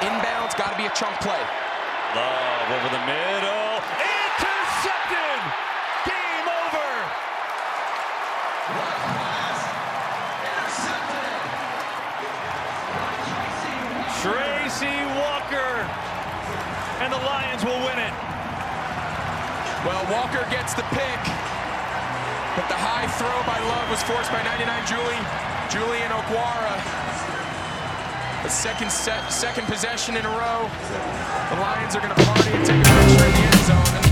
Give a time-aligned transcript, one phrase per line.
[0.00, 1.36] Inbounds, got to be a chunk play.
[2.16, 3.84] Love over the middle.
[4.00, 5.40] Intercepted!
[6.08, 6.88] Game over!
[14.24, 15.84] Tracy Walker.
[17.04, 18.14] And the Lions will win it.
[19.84, 21.20] Well, Walker gets the pick,
[22.56, 25.20] but the high throw by Love was forced by 99 Julie,
[25.68, 27.09] Julian Okwara.
[28.50, 30.68] The second set, second possession in a row.
[31.50, 34.09] The Lions are going to party and take a picture in the end zone.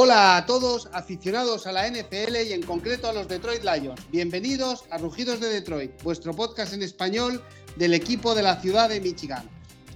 [0.00, 4.00] Hola a todos aficionados a la NFL y en concreto a los Detroit Lions.
[4.12, 7.42] Bienvenidos a Rugidos de Detroit, vuestro podcast en español
[7.74, 9.50] del equipo de la ciudad de Michigan.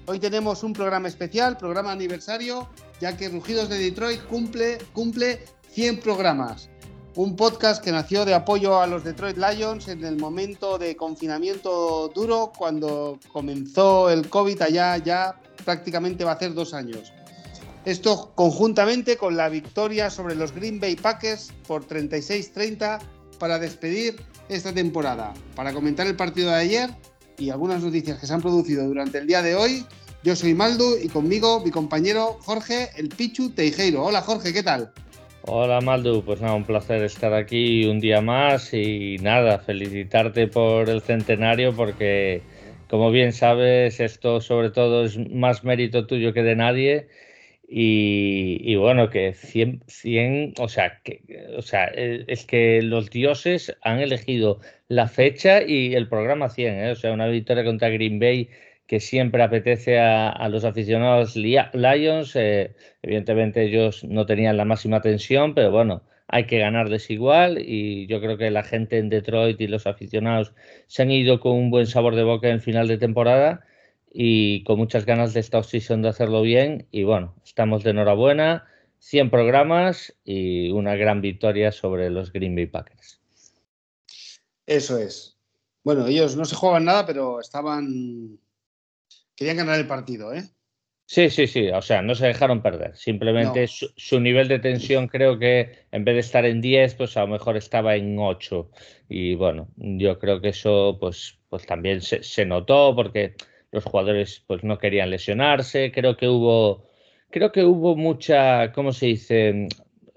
[0.07, 2.69] Hoy tenemos un programa especial, programa aniversario,
[3.01, 6.69] ya que Rugidos de Detroit cumple, cumple 100 programas.
[7.15, 12.09] Un podcast que nació de apoyo a los Detroit Lions en el momento de confinamiento
[12.09, 17.13] duro, cuando comenzó el COVID allá ya prácticamente va a ser dos años.
[17.85, 23.01] Esto conjuntamente con la victoria sobre los Green Bay Packers por 36-30
[23.41, 25.35] para despedir esta temporada.
[25.57, 26.91] Para comentar el partido de ayer
[27.39, 29.85] y algunas noticias que se han producido durante el día de hoy,
[30.23, 34.05] yo soy Maldu y conmigo mi compañero Jorge el Pichu Teijeiro.
[34.05, 34.93] Hola Jorge, ¿qué tal?
[35.45, 40.89] Hola Maldu, pues nada, un placer estar aquí un día más y nada, felicitarte por
[40.89, 42.43] el centenario porque
[42.89, 47.09] como bien sabes esto sobre todo es más mérito tuyo que de nadie
[47.75, 51.23] y, bueno, que 100, 100 o, sea, que,
[51.57, 56.91] o sea, es que los dioses han elegido la fecha y el programa 100, ¿eh?
[56.91, 58.51] o sea, una victoria contra Green Bay
[58.87, 62.37] que siempre apetece a, a los aficionados Lions.
[62.37, 68.07] Eh, evidentemente ellos no tenían la máxima tensión, pero bueno, hay que ganar desigual y
[68.07, 70.55] yo creo que la gente en Detroit y los aficionados
[70.89, 73.65] se han ido con un buen sabor de boca en final de temporada
[74.13, 76.87] y con muchas ganas de esta obsesión de hacerlo bien.
[76.91, 78.67] Y bueno, estamos de enhorabuena,
[78.99, 83.21] 100 programas y una gran victoria sobre los Green Bay Packers.
[84.67, 85.39] Eso es.
[85.85, 88.39] Bueno, ellos no se jugaban nada, pero estaban.
[89.35, 90.45] Querían ganar el partido, ¿eh?
[91.07, 91.69] Sí, sí, sí.
[91.69, 92.97] O sea, no se dejaron perder.
[92.97, 93.67] Simplemente no.
[93.67, 97.23] su, su, nivel de tensión, creo que en vez de estar en 10, pues a
[97.23, 98.71] lo mejor estaba en 8.
[99.09, 103.35] Y bueno, yo creo que eso, pues, pues también se, se notó porque
[103.73, 106.85] los jugadores pues no querían lesionarse, creo que hubo,
[107.31, 109.69] creo que hubo mucha, ¿cómo se dice?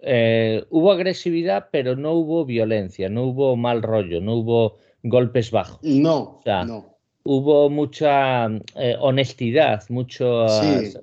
[0.02, 5.80] Eh, hubo agresividad, pero no hubo violencia, no hubo mal rollo, no hubo golpes bajos.
[5.82, 6.94] No, o sea, no.
[7.24, 8.46] Hubo mucha
[8.76, 10.94] eh, honestidad, mucho, sí.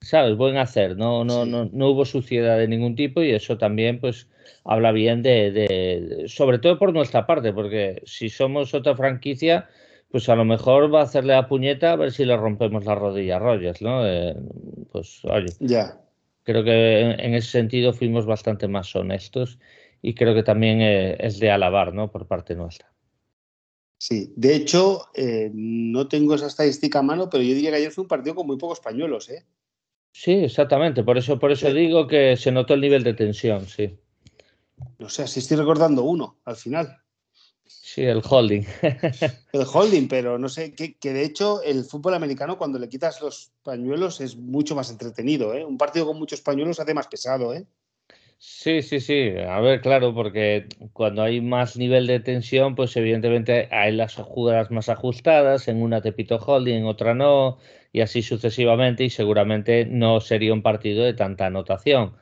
[0.00, 0.36] ¿sabes?
[0.36, 1.50] Buen hacer, no, no, sí.
[1.50, 4.28] no, no hubo suciedad de ningún tipo y eso también, pues,
[4.64, 9.68] habla bien de, de, sobre todo por nuestra parte, porque si somos otra franquicia,
[10.10, 12.94] pues a lo mejor va a hacerle a puñeta a ver si le rompemos la
[12.94, 14.06] rodilla a Rogers, ¿no?
[14.06, 14.34] Eh,
[14.90, 16.00] pues oye, ya.
[16.44, 19.58] creo que en, en, ese sentido fuimos bastante más honestos
[20.00, 22.10] y creo que también eh, es de alabar, ¿no?
[22.10, 22.90] Por parte nuestra.
[23.98, 27.90] Sí, de hecho, eh, no tengo esa estadística a mano, pero yo diría que ayer
[27.90, 29.44] fue un partido con muy pocos pañuelos, ¿eh?
[30.12, 31.74] Sí, exactamente, por eso, por eso sí.
[31.74, 33.98] digo que se notó el nivel de tensión, sí.
[34.98, 36.96] No sé, si estoy recordando uno al final.
[37.68, 38.64] Sí, el holding.
[39.52, 43.20] el holding, pero no sé, que, que, de hecho el fútbol americano cuando le quitas
[43.20, 45.64] los pañuelos es mucho más entretenido, ¿eh?
[45.64, 47.66] Un partido con muchos pañuelos hace más pesado, ¿eh?
[48.40, 49.32] Sí, sí, sí.
[49.48, 54.70] A ver, claro, porque cuando hay más nivel de tensión, pues evidentemente hay las jugadas
[54.70, 57.58] más ajustadas, en una te pito holding, en otra no,
[57.92, 62.16] y así sucesivamente, y seguramente no sería un partido de tanta anotación.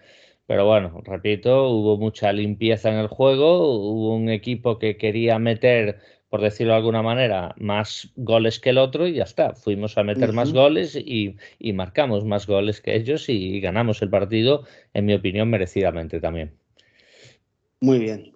[0.46, 5.98] Pero bueno, repito, hubo mucha limpieza en el juego, hubo un equipo que quería meter,
[6.28, 9.54] por decirlo de alguna manera, más goles que el otro y ya está.
[9.54, 10.36] Fuimos a meter uh -huh.
[10.36, 14.62] más goles y, y, marcamos más goles que ellos y ganamos el partido,
[14.94, 16.52] en mi opinión, merecidamente también.
[17.80, 18.32] Muy bien.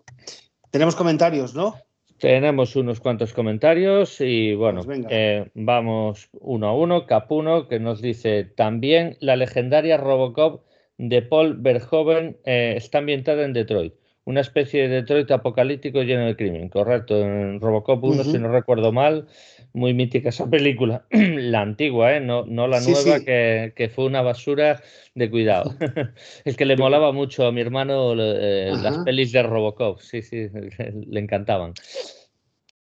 [0.71, 1.77] Tenemos comentarios, ¿no?
[2.19, 7.07] Tenemos unos cuantos comentarios y bueno, pues eh, vamos uno a uno.
[7.07, 10.63] Capuno que nos dice también la legendaria Robocop
[11.01, 13.95] de Paul Verhoeven eh, está ambientada en Detroit.
[14.27, 17.19] una especie de Detroit apocalíptico lleno de crimen, correcto.
[17.19, 19.27] En Robocop 1, si no recuerdo mal,
[19.73, 22.21] muy mítica esa película, la antigua, ¿eh?
[22.21, 24.83] no, no la nueva, Que, que, fue una basura
[25.15, 25.75] de cuidado.
[26.45, 30.49] es que le molaba mucho a mi hermano eh, las pelis de Robocop, sí, sí,
[31.09, 31.73] le encantaban.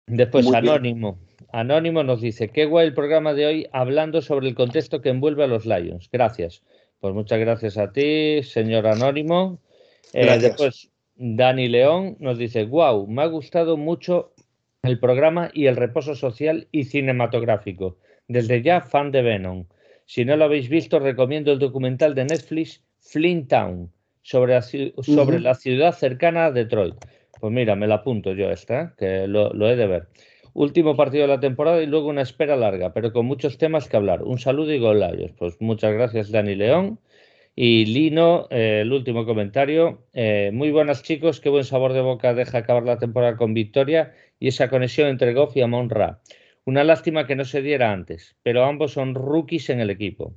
[0.07, 1.19] Después, Anónimo.
[1.53, 5.45] Anónimo nos dice, qué guay el programa de hoy hablando sobre el contexto que envuelve
[5.45, 6.09] a los Lions.
[6.11, 6.63] Gracias.
[6.99, 9.59] Pues muchas gracias a ti, señor Anónimo.
[10.13, 14.33] Eh, después, Dani León nos dice, wow, me ha gustado mucho
[14.83, 17.97] el programa y el reposo social y cinematográfico.
[18.27, 19.65] Desde ya, fan de Venom.
[20.05, 23.91] Si no lo habéis visto, recomiendo el documental de Netflix Flint Town
[24.21, 26.95] sobre la, sobre la ciudad cercana a Detroit.
[27.39, 30.07] Pues mira, me la apunto yo esta, que lo, he de ver.
[30.53, 33.97] Último partido de la temporada y luego una espera larga, pero con muchos temas que
[33.97, 34.23] hablar.
[34.23, 35.31] Un saludo y golayos.
[35.33, 36.99] Pues muchas gracias, Dani León.
[37.55, 40.05] Y Lino, eh, el último comentario.
[40.13, 44.13] Eh, muy buenas chicos, qué buen sabor de boca deja acabar la temporada con victoria
[44.39, 46.21] y esa conexión entre Goff y Amon Ra.
[46.65, 50.35] Una lástima que no se diera antes, pero ambos son rookies en el equipo.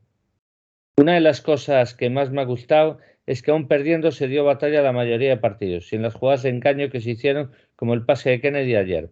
[0.96, 4.44] Una de las cosas que más me ha gustado es que aún perdiendo se dio
[4.44, 8.04] batalla la mayoría de partidos, sin las jugadas de engaño que se hicieron, como el
[8.04, 9.10] pase de Kennedy ayer.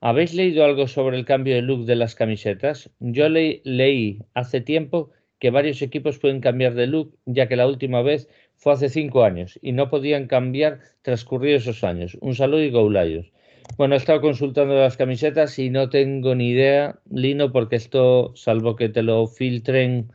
[0.00, 2.88] ¿Habéis leído algo sobre el cambio de look de las camisetas?
[3.00, 5.10] Yo leí hace tiempo
[5.40, 9.24] que varios equipos pueden cambiar de look, ya que la última vez fue hace cinco
[9.24, 12.16] años y no podían cambiar transcurridos esos años.
[12.20, 13.32] Un saludo y goulayos.
[13.76, 18.76] Bueno, he estado consultando las camisetas y no tengo ni idea, Lino, porque esto, salvo
[18.76, 20.12] que te lo filtren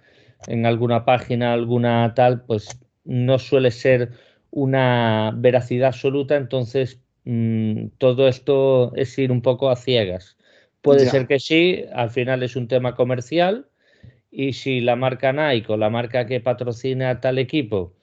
[0.48, 4.12] en alguna página, alguna tal, pues no suele ser
[4.50, 10.38] una veracidad absoluta, entonces mm, todo esto es ir un poco a ciegas.
[10.82, 13.68] Puede ser que sí, al final es un tema comercial
[14.30, 17.94] y si la marca Nike o la marca que patrocina tal equipo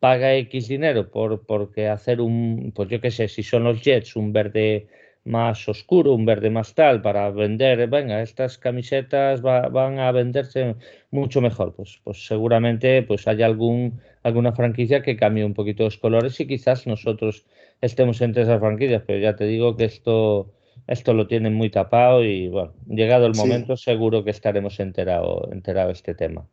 [0.00, 4.16] paga X dinero por porque hacer un, pues yo qué sé, si son los Jets,
[4.16, 4.88] un verde
[5.24, 10.76] más oscuro, un verde más tal, para vender, venga, estas camisetas van a venderse
[11.10, 11.74] mucho mejor.
[11.74, 16.46] Pues, pues seguramente pues haya algún, alguna franquicia que cambie un poquito los colores y
[16.46, 17.46] quizás nosotros
[17.80, 20.52] estemos entre esas franquicias, pero ya te digo que esto,
[20.86, 25.88] esto lo tienen muy tapado y bueno, llegado el momento seguro que estaremos enterados enterado
[25.88, 26.46] de este tema.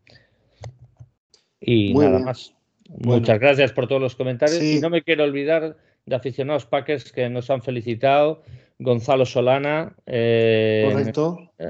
[1.59, 2.53] Y nada más.
[2.89, 4.61] Muchas gracias por todos los comentarios.
[4.61, 8.43] Y no me quiero olvidar de aficionados Packers que nos han felicitado.
[8.79, 11.11] Gonzalo Solana, eh,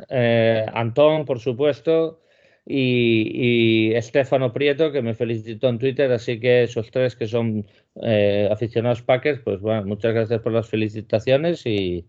[0.09, 2.21] eh, Antón, por supuesto,
[2.65, 6.11] y, Estefano Prieto, que me felicitó en Twitter.
[6.11, 7.65] Así que esos tres que son
[8.01, 12.05] eh, aficionados Packers, pues bueno, muchas gracias por las felicitaciones y,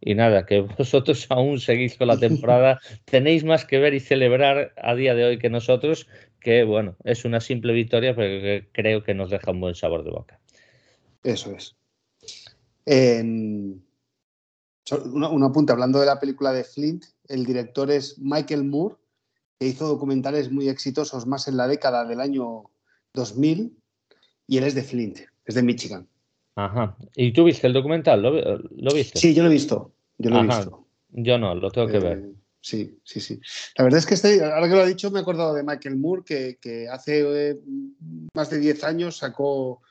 [0.00, 2.80] y nada, que vosotros aún seguís con la temporada.
[3.04, 6.06] Tenéis más que ver y celebrar a día de hoy que nosotros,
[6.40, 10.10] que bueno, es una simple victoria, pero creo que nos deja un buen sabor de
[10.10, 10.40] boca.
[11.22, 11.74] Eso es.
[12.86, 13.82] un,
[15.42, 18.96] apunte, hablando de la película de Flint, el director es Michael Moore,
[19.58, 22.70] que hizo documentales muy exitosos más en la década del año
[23.14, 23.76] 2000,
[24.46, 26.08] y él es de Flint, es de Michigan.
[26.56, 26.96] Ajá.
[27.16, 28.22] ¿Y tú viste el documental?
[28.22, 29.18] ¿Lo, viste?
[29.18, 29.92] Sí, yo lo he visto.
[30.18, 30.86] Yo lo he visto.
[31.10, 32.18] Yo no, lo tengo que ver.
[32.18, 33.40] Eh, sí, sí, sí.
[33.76, 35.96] La verdad es que este, ahora que lo ha dicho, me he acordado de Michael
[35.96, 37.56] Moore, que, hace eh,
[38.34, 39.82] más de 10 años sacó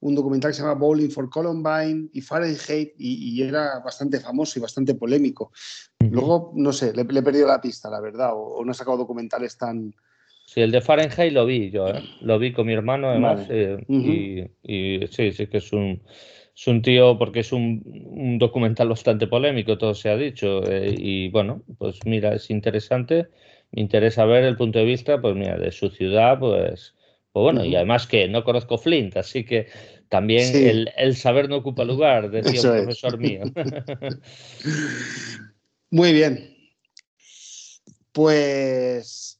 [0.00, 4.62] un documental que se llama Bowling for Columbine y Fahrenheit y, era bastante famoso y
[4.62, 5.52] bastante polémico.
[5.98, 9.56] Luego, no sé, le, he perdido la pista, la verdad, o, no he sacado documentales
[9.56, 9.94] tan...
[10.46, 12.02] Sí, el de Fahrenheit lo vi yo, ¿eh?
[12.20, 16.00] lo vi con mi hermano además eh, y, sí, sí que es un,
[16.56, 20.62] es un tío porque es un, documental bastante polémico, todo se ha dicho.
[20.70, 23.28] Eh, y bueno, pues mira, es interesante.
[23.72, 26.94] Me interesa ver el punto de vista, pues mira, de su ciudad, pues,
[27.36, 29.66] pues bueno, y además que no conozco Flint, así que
[30.08, 33.42] también el, saber no ocupa lugar, decía un profesor mío.
[35.90, 36.56] Muy bien.
[38.10, 39.38] Pues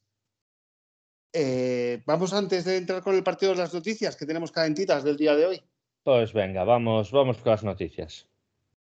[1.33, 5.17] eh, vamos antes de entrar con el partido de las noticias que tenemos calentitas del
[5.17, 5.61] día de hoy.
[6.03, 8.27] Pues venga, vamos, vamos con las noticias.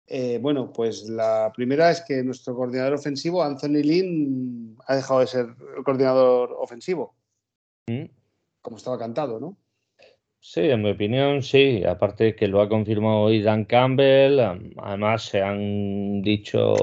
[0.07, 5.27] Eh, bueno, pues la primera es que nuestro coordinador ofensivo, Anthony Lynn, ha dejado de
[5.27, 5.45] ser
[5.77, 7.15] el coordinador ofensivo.
[7.87, 8.07] ¿Mm?
[8.65, 9.59] Como estaba cantado, ¿no?
[10.39, 11.83] Sí, en mi opinión, sí.
[11.87, 14.39] Aparte que lo ha confirmado hoy Dan Campbell,
[14.77, 16.73] además se han dicho,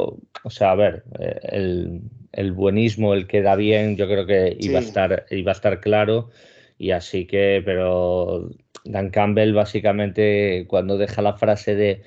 [0.44, 4.78] o sea, a ver, eh, el, buenismo, el que da bien, yo creo que iba
[4.78, 6.30] a estar, iba a estar claro.
[6.78, 8.48] Y así que, pero
[8.84, 12.02] Dan Campbell básicamente cuando deja la frase de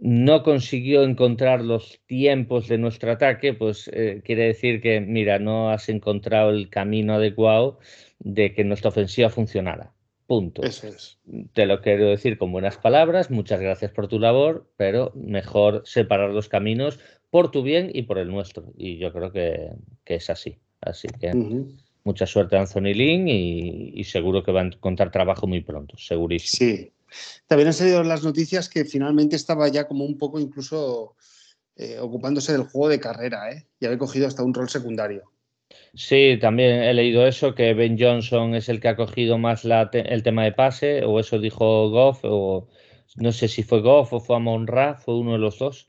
[0.00, 5.70] no consiguió encontrar los tiempos de nuestro ataque, pues eh, quiere decir que, mira, no
[5.70, 7.78] has encontrado el camino adecuado
[8.24, 9.92] de que nuestra ofensiva funcionara.
[10.26, 10.62] Punto.
[10.62, 11.18] Eso es.
[11.52, 16.30] Te lo quiero decir con buenas palabras, muchas gracias por tu labor, pero mejor separar
[16.30, 17.00] los caminos
[17.30, 18.72] por tu bien y por el nuestro.
[18.76, 19.72] Y yo creo que,
[20.06, 20.58] es así.
[20.80, 21.32] Así que
[22.04, 26.70] mucha suerte a Anthony Lynn y, seguro que va a encontrar trabajo muy pronto, segurísimo.
[26.70, 26.92] Sí.
[27.46, 31.14] También han salido las noticias que finalmente estaba ya como un poco incluso
[31.76, 33.66] eh, ocupándose del juego de carrera, ¿eh?
[33.78, 35.30] Y había cogido hasta un rol secundario.
[35.94, 40.22] Sí, también he leído eso, que Ben Johnson es el que ha cogido más el
[40.22, 42.68] tema de pase, o eso dijo Goff, o
[43.16, 45.88] no sé si fue Goff o fue Amon Ra, fue uno de los dos.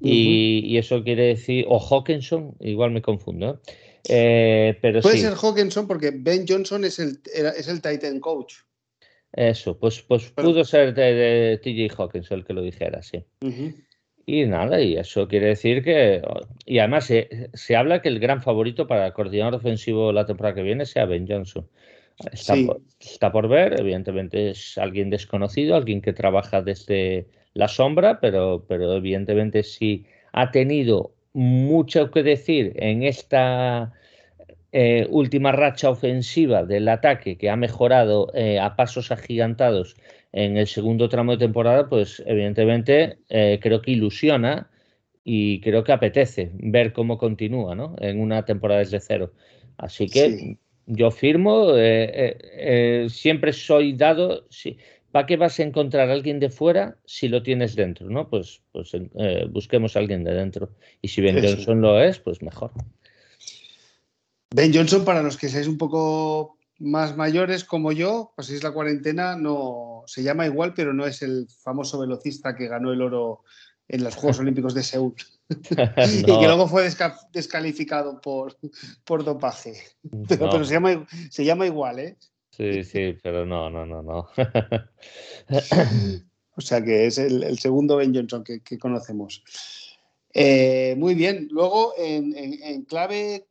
[0.00, 3.60] y, eso quiere decir, o Hawkinson, igual me confundo.
[4.08, 4.74] ¿eh?
[4.78, 8.54] Eh, Puede ser Hawkinson porque Ben Johnson es el, es el Titan coach.
[9.32, 13.24] Eso, pues, pues pudo ser de, TJ Hawkinson el que lo dijera, sí.
[14.24, 16.22] Y nada, y eso quiere decir que.
[16.64, 20.54] Y además se, se, habla que el gran favorito para el coordinador ofensivo la temporada
[20.54, 21.66] que viene sea Ben Johnson.
[22.30, 28.20] Está, por, está por ver, evidentemente es alguien desconocido, alguien que trabaja desde la sombra,
[28.20, 33.92] pero, pero evidentemente sí ha tenido mucho que decir en esta
[34.72, 39.96] eh, última racha ofensiva del ataque que ha mejorado eh, a pasos agigantados
[40.32, 44.70] en el segundo tramo de temporada, pues evidentemente eh, creo que ilusiona
[45.24, 47.94] y creo que apetece ver cómo continúa ¿no?
[47.98, 49.32] en una temporada desde cero.
[49.76, 54.78] Así que yo firmo, eh, eh, siempre soy dado, sí,
[55.10, 58.08] ¿para qué vas a encontrar a alguien de fuera si lo tienes dentro?
[58.08, 58.28] ¿no?
[58.28, 58.92] Pues, pues
[59.50, 60.70] busquemos a alguien de dentro.
[61.02, 62.72] Y si Ben Johnson lo es, pues mejor.
[64.54, 68.72] Ben Johnson, para los que seáis un poco más mayores como yo, pues es la
[68.72, 73.44] cuarentena, no se llama igual, pero no es el famoso velocista que ganó el oro
[73.88, 75.14] en los Juegos Olímpicos de Seúl
[75.48, 76.88] y que luego fue
[77.32, 78.58] descalificado por,
[79.04, 79.74] por dopaje.
[80.28, 82.16] Pero, se, llama, se llama igual, ¿eh?
[82.50, 84.28] Sí, sí, pero no, no, no, no.
[86.56, 89.42] o sea que es el, segundo Ben Johnson que, conocemos.
[90.34, 93.46] Eh, muy bien, luego en, en clave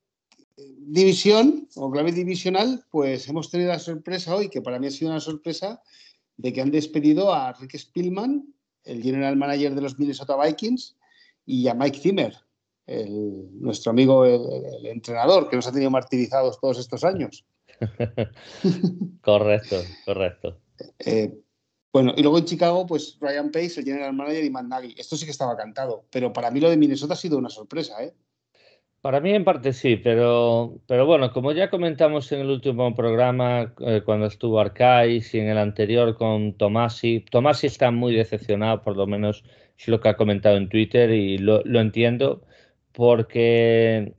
[0.79, 5.11] división o clave divisional, pues hemos tenido la sorpresa hoy, que para mí ha sido
[5.11, 5.81] una sorpresa,
[6.37, 8.53] de que han despedido a Rick Spielman,
[8.83, 10.97] el general manager de los Minnesota Vikings,
[11.45, 12.35] y a Mike Zimmer,
[12.87, 17.45] nuestro amigo, el, entrenador, que nos ha tenido martirizados todos estos años.
[19.21, 20.59] correcto, correcto.
[20.99, 21.39] Eh,
[21.93, 24.95] bueno, y luego en Chicago, pues Ryan Pace, el general manager, y Matt Nagy.
[24.97, 28.03] Esto sí que estaba cantado, pero para mí lo de Minnesota ha sido una sorpresa,
[28.03, 28.13] ¿eh?
[29.01, 33.74] Para mí en parte sí, pero, pero bueno, como ya comentamos en el último programa
[33.79, 38.96] eh, cuando estuvo Arcais y en el anterior con Tomasi, Tomasi está muy decepcionado, por
[38.96, 39.43] lo menos
[39.75, 42.43] es lo que ha comentado en Twitter y lo, lo entiendo,
[42.91, 44.13] porque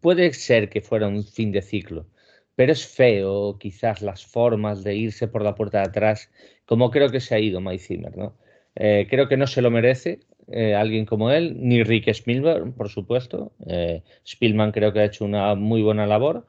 [0.00, 2.06] puede ser que fuera un fin de ciclo,
[2.54, 6.30] pero es feo quizás las formas de irse por la puerta de atrás,
[6.66, 8.36] como creo que se ha ido Mike Zimmer, ¿no?
[8.74, 12.88] Eh, creo que no se lo merece, eh, alguien como él, ni Rick Spielberg, por
[12.88, 13.52] supuesto.
[13.66, 16.46] Eh, Spielman creo que ha hecho una muy buena labor,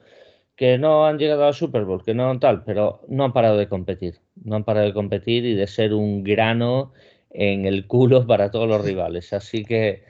[0.55, 3.67] que no han llegado a Super Bowl, que no tal, pero no han parado de
[3.67, 4.19] competir.
[4.43, 6.91] No han parado de competir y de ser un grano
[7.29, 9.31] en el culo para todos los rivales.
[9.33, 10.03] Así que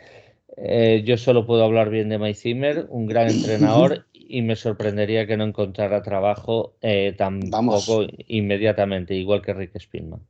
[0.57, 5.27] eh, yo solo puedo hablar bien de Mike Zimmer, un gran entrenador, y me sorprendería
[5.27, 6.75] que no encontrara trabajo
[7.17, 10.21] tampoco inmediatamente, igual que Rick Spielman.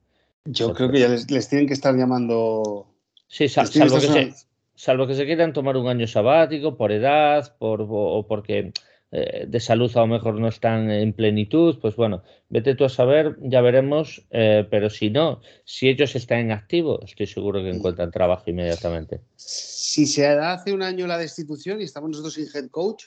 [0.46, 2.93] Yo creo que ya les tienen que estar llamando
[3.34, 4.34] Sí, salvo que, se,
[4.76, 8.72] salvo que se quieran tomar un año sabático por edad por, o porque
[9.12, 12.90] eh, de salud a lo mejor no están en plenitud, pues bueno, vete tú a
[12.90, 17.72] saber, ya veremos, eh, pero si no, si ellos están en activo, estoy seguro que
[17.72, 19.22] encuentran trabajo inmediatamente.
[19.36, 23.06] Si se hace un año la destitución y estamos nosotros sin head coach,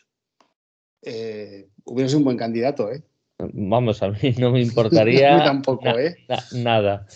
[1.03, 3.01] eh, hubiera sido un buen candidato, ¿eh?
[3.39, 5.45] Vamos, a mí no me importaría.
[5.45, 6.17] tampoco, ¿eh?
[6.53, 7.07] nada.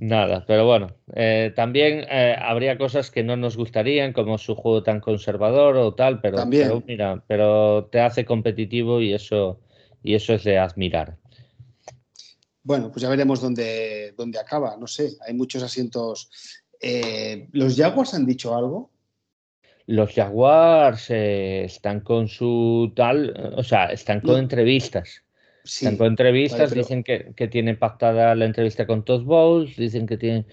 [0.00, 4.82] Nada, pero bueno, eh, también eh, habría cosas que no nos gustarían, como su juego
[4.82, 9.60] tan conservador o tal, pero, pero, mira, pero te hace competitivo y eso,
[10.02, 11.16] y eso es de admirar.
[12.64, 16.28] Bueno, pues ya veremos dónde, dónde acaba, no sé, hay muchos asientos.
[16.80, 18.90] Eh, ¿Los Jaguars han dicho algo?
[19.86, 25.23] Los Jaguars están con su tal, o sea, están con entrevistas.
[25.66, 30.44] Sí, entrevistas, dicen que, que, tiene pactada la entrevista con Todd Bowles, dicen que tiene.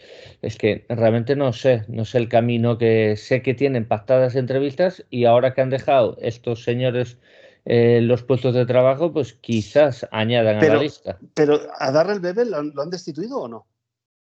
[0.42, 5.04] Es que realmente no sé, no sé el camino que sé que tienen pactadas entrevistas
[5.10, 7.18] y ahora que han dejado estos señores
[7.66, 11.20] eh, los puestos de trabajo, pues quizás añadan a la lista.
[11.34, 13.68] Pero ¿a Darrell Bebe lo, han destituido o no?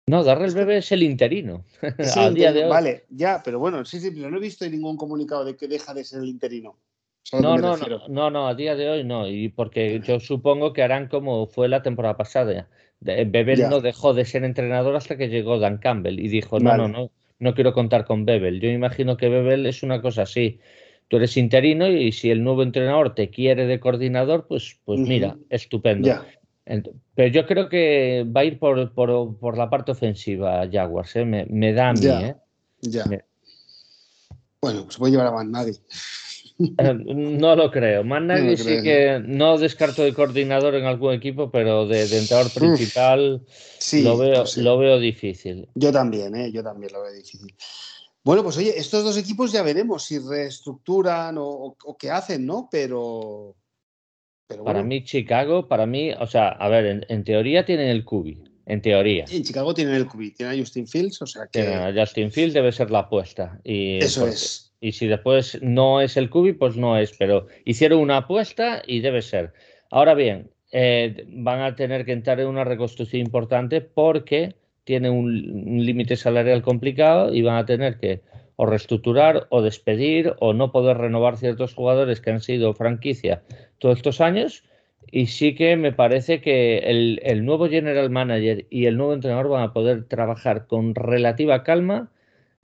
[0.07, 1.65] No, Darrell Bebe es el interino.
[2.35, 2.71] día de hoy.
[2.71, 5.95] Vale, ya, pero bueno, sí, sí, pero no he visto ningún comunicado de que deja
[5.95, 6.77] de ser el interino.
[7.33, 7.77] No, no,
[8.09, 11.69] no, no, a día de hoy no, y porque yo supongo que harán como fue
[11.69, 12.69] la temporada pasada.
[13.01, 16.89] Bebel no dejó de ser entrenador hasta que llegó Dan Campbell y dijo, no, no,
[16.89, 18.61] no, no quiero contar con Bebel.
[18.61, 20.61] Yo imagino que Bebel es una cosa así.
[21.09, 25.37] Tú eres interino y si el nuevo entrenador te quiere de coordinador, pues, pues mira,
[25.51, 26.09] estupendo.
[27.15, 31.25] Pero yo creo que va a ir por, por, la parte ofensiva Jaguars, ¿eh?
[31.25, 32.07] me, da a mí.
[32.07, 32.35] ¿eh?
[32.81, 33.05] Ya.
[34.61, 35.75] Bueno, pues puede llevar a Van Nadie.
[37.07, 38.05] No lo creo.
[38.05, 43.43] Más nadie sí que no descarto de coordinador en algún equipo, pero de, entrenador principal
[43.93, 45.69] lo, veo, lo veo difícil.
[45.75, 46.51] Yo también, ¿eh?
[46.53, 47.55] yo también lo veo difícil.
[48.25, 52.69] Bueno, pues oye, estos dos equipos ya veremos si reestructuran o, qué hacen, ¿no?
[52.71, 53.55] Pero.
[54.65, 58.43] Para mí, Chicago, para mí, o sea, a ver, en, teoría tienen el Cubi.
[58.65, 59.27] En teoría.
[59.31, 61.93] En Chicago tienen el Cubi, tienen a Justin Fields, o sea que.
[61.97, 63.61] Justin Fields debe ser la apuesta.
[63.63, 67.99] Y Eso es y si después no es el Cubi, pues no es, pero hicieron
[67.99, 69.53] una apuesta y debe ser.
[69.91, 75.85] Ahora bien, eh, van a tener que entrar en una reconstrucción importante porque tienen un,
[75.85, 78.21] límite salarial complicado y van a tener que
[78.55, 83.43] o reestructurar o despedir o no poder renovar ciertos jugadores que han sido franquicia
[83.79, 84.63] todos estos años.
[85.11, 89.49] Y sí que me parece que el, el nuevo general manager y el nuevo entrenador
[89.49, 92.13] van a poder trabajar con relativa calma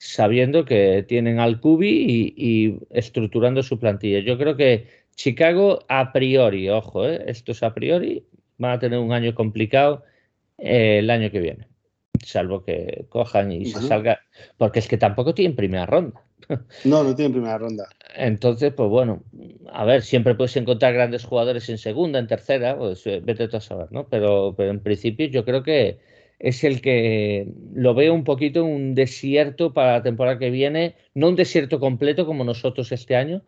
[0.03, 4.19] sabiendo que tienen al Cubi y, estructurando su plantilla.
[4.19, 8.25] Yo creo que Chicago a priori, ojo, eh, estos a priori
[8.57, 10.03] van a tener un año complicado
[10.57, 11.67] eh, el año que viene,
[12.21, 14.19] salvo que cojan y se salga,
[14.57, 16.21] porque es que tampoco tienen primera ronda.
[16.83, 17.87] No, no tienen primera ronda.
[18.17, 19.23] Entonces, pues bueno,
[19.71, 23.55] a ver, siempre puedes encontrar grandes jugadores en segunda, en tercera, pues eh, vete tú
[23.55, 24.09] a saber, ¿no?
[24.09, 25.99] Pero, pero en principio yo creo que
[26.43, 31.29] es el que lo veo un poquito un desierto para la temporada que viene, no
[31.29, 33.43] un desierto completo como nosotros este año,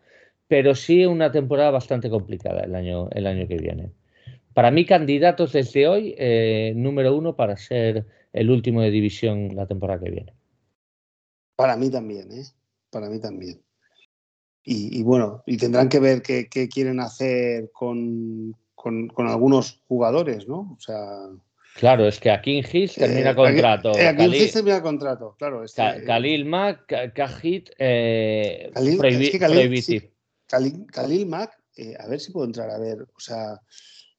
[0.48, 3.92] pero sí una temporada bastante complicada el año, el año que viene.
[4.54, 9.66] Para mí, candidatos desde hoy, eh, número uno para ser el último de división la
[9.66, 10.32] temporada que viene.
[11.54, 12.44] Para mí también, ¿eh?
[12.88, 13.60] Para mí también.
[14.64, 20.74] Y, bueno, y tendrán que ver qué, quieren hacer con, con, con, algunos jugadores, ¿no?
[20.76, 21.28] O sea,
[21.78, 23.90] Claro, es que aquí Hills termina contrato.
[23.90, 25.62] Aquí, en Hills termina contrato, claro.
[25.62, 28.98] Este, Khalil Mack, Kahit, eh, Khalil,
[30.92, 33.60] Khalil, Mack, eh, a ver si puedo entrar a ver, o sea,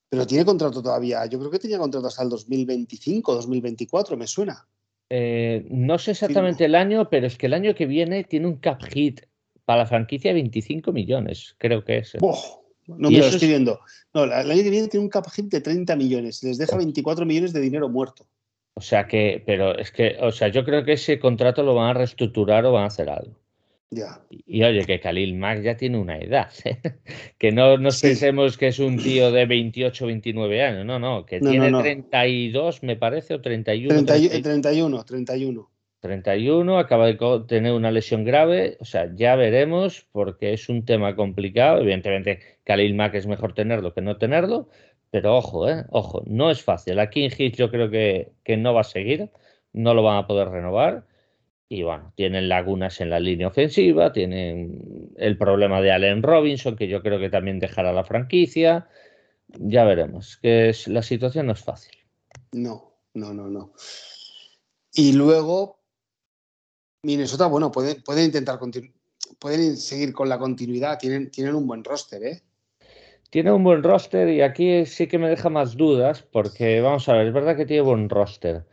[0.10, 1.25] pero tiene contrato todavía.
[1.25, 4.67] Yo creo que tenía contrato hasta el 2025, 2024, me suena.
[5.10, 8.58] Eh, no sé exactamente el año, pero es que el año que viene tiene un
[8.58, 9.21] cap hit
[9.65, 12.13] para la franquicia de 25 millones, creo que es.
[12.88, 13.80] No me lo estoy viendo.
[14.13, 16.41] No, el año que viene tiene un cap de 30 millones.
[16.43, 18.26] Les deja 24 millones de dinero muerto.
[18.73, 21.89] O sea que, pero es que, o sea, yo creo que ese contrato lo van
[21.89, 23.36] a reestructurar o van a hacer algo.
[23.89, 24.21] Ya.
[24.30, 26.52] Y, oye, que Khalil Mack ya tiene una edad.
[26.65, 26.80] ¿eh?
[27.38, 30.86] que no nos pensemos que es un tío de 28, 29 años.
[30.86, 34.06] No, no, que tiene 32, me parece, o 31.
[34.06, 35.69] 31, 31.
[35.99, 41.15] 31, acaba de tener una lesión grave, o sea, ya veremos porque es un tema
[41.15, 41.81] complicado.
[41.81, 44.69] Evidentemente, Khalil Mack es mejor tenerlo que no tenerlo,
[45.12, 46.99] pero ojo, eh, ojo, no es fácil.
[46.99, 49.31] Aquí en Hit yo creo que, que no va a seguir,
[49.73, 51.05] no lo van a poder renovar.
[51.69, 56.88] Y bueno, tienen lagunas en la línea ofensiva, tienen el problema de Allen Robinson, que
[56.88, 58.88] yo creo que también dejará la franquicia.
[59.49, 61.97] Ya veremos, que es, la situación no es fácil.
[62.53, 63.73] No, no, no, no.
[64.93, 65.76] Y luego,
[67.03, 68.60] Minnesota, bueno, pueden, intentar
[69.39, 72.41] pueden seguir con la continuidad, tienen, tienen un buen roster, ¿eh?
[73.29, 77.13] Tiene un buen roster y aquí sí que me deja más dudas porque, vamos a
[77.13, 78.65] ver, es verdad que tiene buen roster.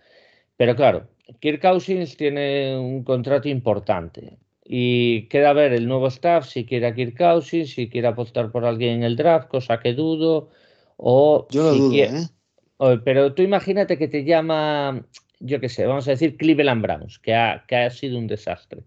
[0.57, 1.09] Pero claro,
[1.41, 6.95] Kirk Cousins tiene un contrato importante y queda ver el nuevo staff si quiere a
[6.95, 10.51] Kirk Cousins, si quiere apostar por alguien en el draft, cosa que dudo.
[10.97, 12.29] O Yo lo dudo, ¿eh?
[13.05, 15.05] pero tú imagínate que te llama
[15.45, 18.83] yo qué sé, vamos a decir Cleveland Browns, que ha, que ha sido un desastre.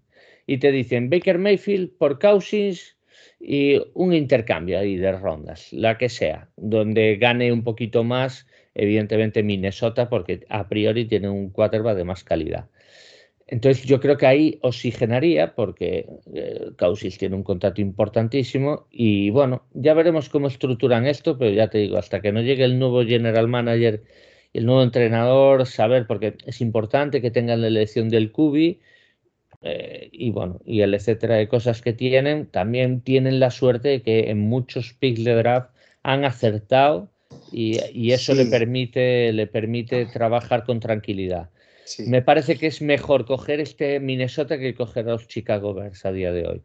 [0.48, 2.98] Y te dicen Baker Mayfield por Cousins
[3.40, 9.44] y un intercambio ahí de rondas, la que sea, donde gane un poquito más, evidentemente
[9.44, 12.68] Minnesota, porque a priori tiene un quarterback de más calidad.
[13.46, 19.64] Entonces yo creo que ahí oxigenaría porque eh, Cousins tiene un contrato importantísimo y bueno,
[19.74, 23.06] ya veremos cómo estructuran esto, pero ya te digo, hasta que no llegue el nuevo
[23.06, 24.04] general manager
[24.58, 28.80] el nuevo entrenador, saber, porque es importante que tengan la elección del Cubi
[29.62, 34.02] eh, y bueno, y el etcétera de cosas que tienen, también tienen la suerte de
[34.02, 35.70] que en muchos picks de draft
[36.02, 37.12] han acertado
[37.52, 41.52] y, eso le, permite, le permite trabajar con tranquilidad.
[42.00, 46.12] Me parece que es mejor coger este Minnesota que coger a los Chicago Bears a
[46.12, 46.62] día de hoy.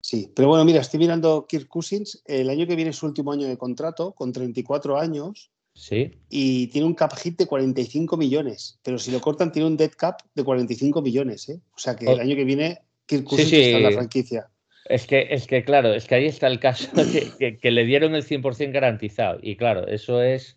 [0.00, 2.22] Sí, pero bueno, mira, estoy mirando Kirk Cousins.
[2.24, 5.51] El año que viene es su último año de contrato, con 34 años.
[5.74, 6.12] Sí.
[6.28, 8.78] Y tiene un cap hit de 45 millones.
[8.82, 11.48] Pero si lo cortan, tiene un dead cap de 45 millones.
[11.48, 11.60] ¿eh?
[11.74, 12.22] O sea que el oh.
[12.22, 14.48] año que viene Kirk Cousins está en la franquicia.
[14.86, 16.90] Es que, es que, claro, es que ahí está el caso
[17.38, 19.38] que, que, le dieron el 100% garantizado.
[19.42, 20.56] Y claro, eso es,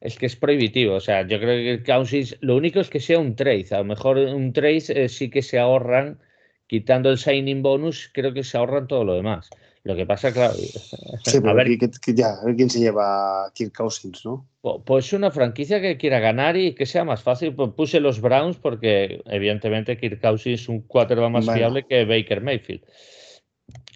[0.00, 0.94] es que es prohibitivo.
[0.94, 3.66] O sea, yo creo que Cousins, lo único es que sea un trade.
[3.72, 6.20] A lo mejor un trade eh, sí que se ahorran
[6.66, 9.50] quitando el signing bonus, creo que se ahorran todo lo demás.
[9.82, 10.54] Lo que pasa, claro.
[10.54, 11.78] a, ver,
[12.14, 14.48] ya, a ver quién se lleva Kirk Cousins, ¿no?
[14.86, 17.54] Pues una franquicia que quiera ganar y que sea más fácil.
[17.54, 22.40] Pues puse los Browns porque, evidentemente, Kirk Cousins es un quarterback más fiable que Baker
[22.40, 22.82] Mayfield.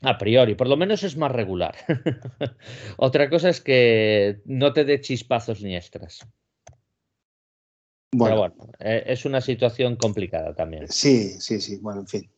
[0.02, 1.74] A priori, por lo menos es más regular.
[2.98, 6.26] Otra cosa es que no te dé chispazos ni extras.
[8.12, 8.36] Bueno.
[8.36, 10.86] Pero bueno, eh, es una situación complicada también.
[10.88, 11.78] Sí, sí, sí.
[11.78, 12.30] Bueno, en fin.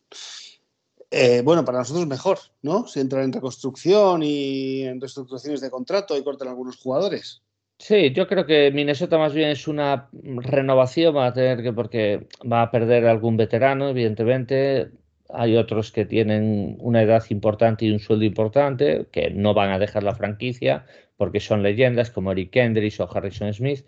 [1.11, 2.87] Eh, bueno, para nosotros mejor, ¿no?
[2.87, 7.43] Si entran en reconstrucción y en reestructuraciones de contrato y cortan algunos jugadores.
[7.81, 12.27] Sí, yo creo que Minnesota más bien es una renovación, va a tener que, porque
[12.51, 14.91] va a perder algún veterano, evidentemente.
[15.33, 19.79] Hay otros que tienen una edad importante y un sueldo importante, que no van a
[19.79, 20.85] dejar la franquicia
[21.17, 23.85] porque son leyendas como Eric Kendricks o Harrison Smith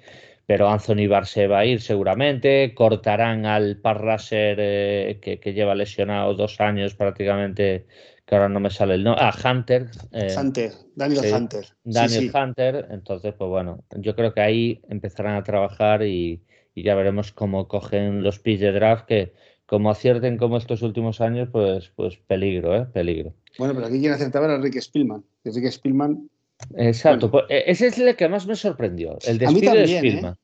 [0.47, 6.35] pero Anthony Barr se va a ir seguramente, cortarán al Parraser eh, que, lleva lesionado
[6.35, 7.87] dos años prácticamente,
[8.27, 9.91] que ahora no me sale el nombre, ah, Hunter.
[10.13, 11.67] Eh, Hunter, Daniel Hunter.
[11.85, 16.43] Daniel Hunter, entonces pues bueno, yo creo que ahí empezarán a trabajar y,
[16.75, 19.35] ya veremos cómo cogen los pis de draft que
[19.67, 22.87] como acierten como estos últimos años, pues, pues peligro, ¿eh?
[22.93, 23.35] Peligro.
[23.59, 25.23] Bueno, pero aquí quien acertaba era Rick Spielman.
[25.45, 26.29] Rick Spielman
[26.77, 30.33] Exacto, pues, e, ese es el que más me sorprendió, el despido de Spielman.
[30.35, 30.37] ¿eh?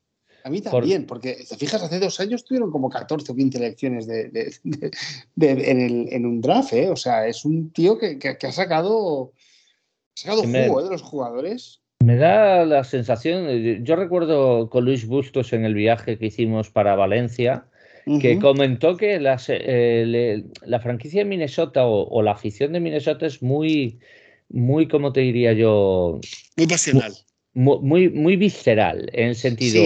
[0.44, 4.06] A mí también, porque te fijas, hace dos años tuvieron como 14 o 15 elecciones
[4.06, 4.52] de,
[5.40, 6.90] en, un draft, ¿eh?
[6.90, 9.32] O sea, es un tío que, ha sacado,
[10.14, 10.84] sacado jugo ¿eh?
[10.84, 11.80] de los jugadores.
[12.04, 16.94] Me da la sensación, yo recuerdo con Luis Bustos en el viaje que hicimos para
[16.94, 17.66] Valencia,
[18.20, 23.98] que comentó que eh, la franquicia de Minnesota o, la afición de Minnesota es muy,
[24.48, 26.20] muy, como te diría yo?
[26.56, 27.10] Muy pasional.
[27.10, 29.82] Muy, muy, visceral, en el sentido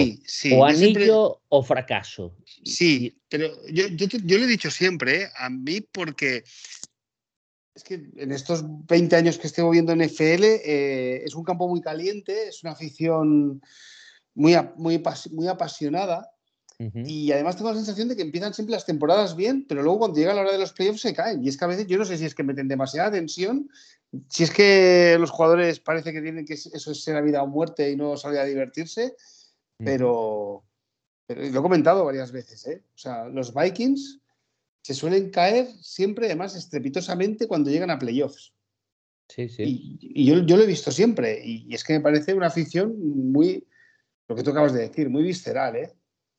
[0.53, 2.37] o anillo o fracaso.
[2.65, 5.29] Sí, pero yo, yo, lo he dicho siempre, ¿eh?
[5.37, 6.45] a mí porque
[7.75, 11.81] es que en estos 20 años que estoy viendo NFL eh, es un campo muy
[11.81, 13.63] caliente, es una afición
[14.35, 16.32] muy, muy, muy apasionada
[16.95, 20.19] y además tengo la sensación de que empiezan siempre las temporadas bien, pero luego cuando
[20.19, 21.45] llega la hora de los playoffs se caen.
[21.45, 23.69] Y es que a veces yo no sé si es que meten demasiada tensión
[24.29, 27.91] si es que los jugadores parece que tienen que eso es ser vida o muerte
[27.91, 29.17] y no salir a divertirse,
[29.79, 30.65] pero,
[31.29, 32.85] lo he comentado varias veces, ¿eh?
[32.95, 34.21] O sea, los Vikings
[34.83, 38.53] se suelen caer siempre, además, estrepitosamente cuando llegan a playoffs.
[39.29, 39.99] Sí, sí.
[39.99, 42.95] Y, yo, lo he visto siempre, y, es que me parece una afición
[43.33, 43.67] muy,
[44.29, 45.93] lo que tú acabas de decir, muy visceral, ¿eh?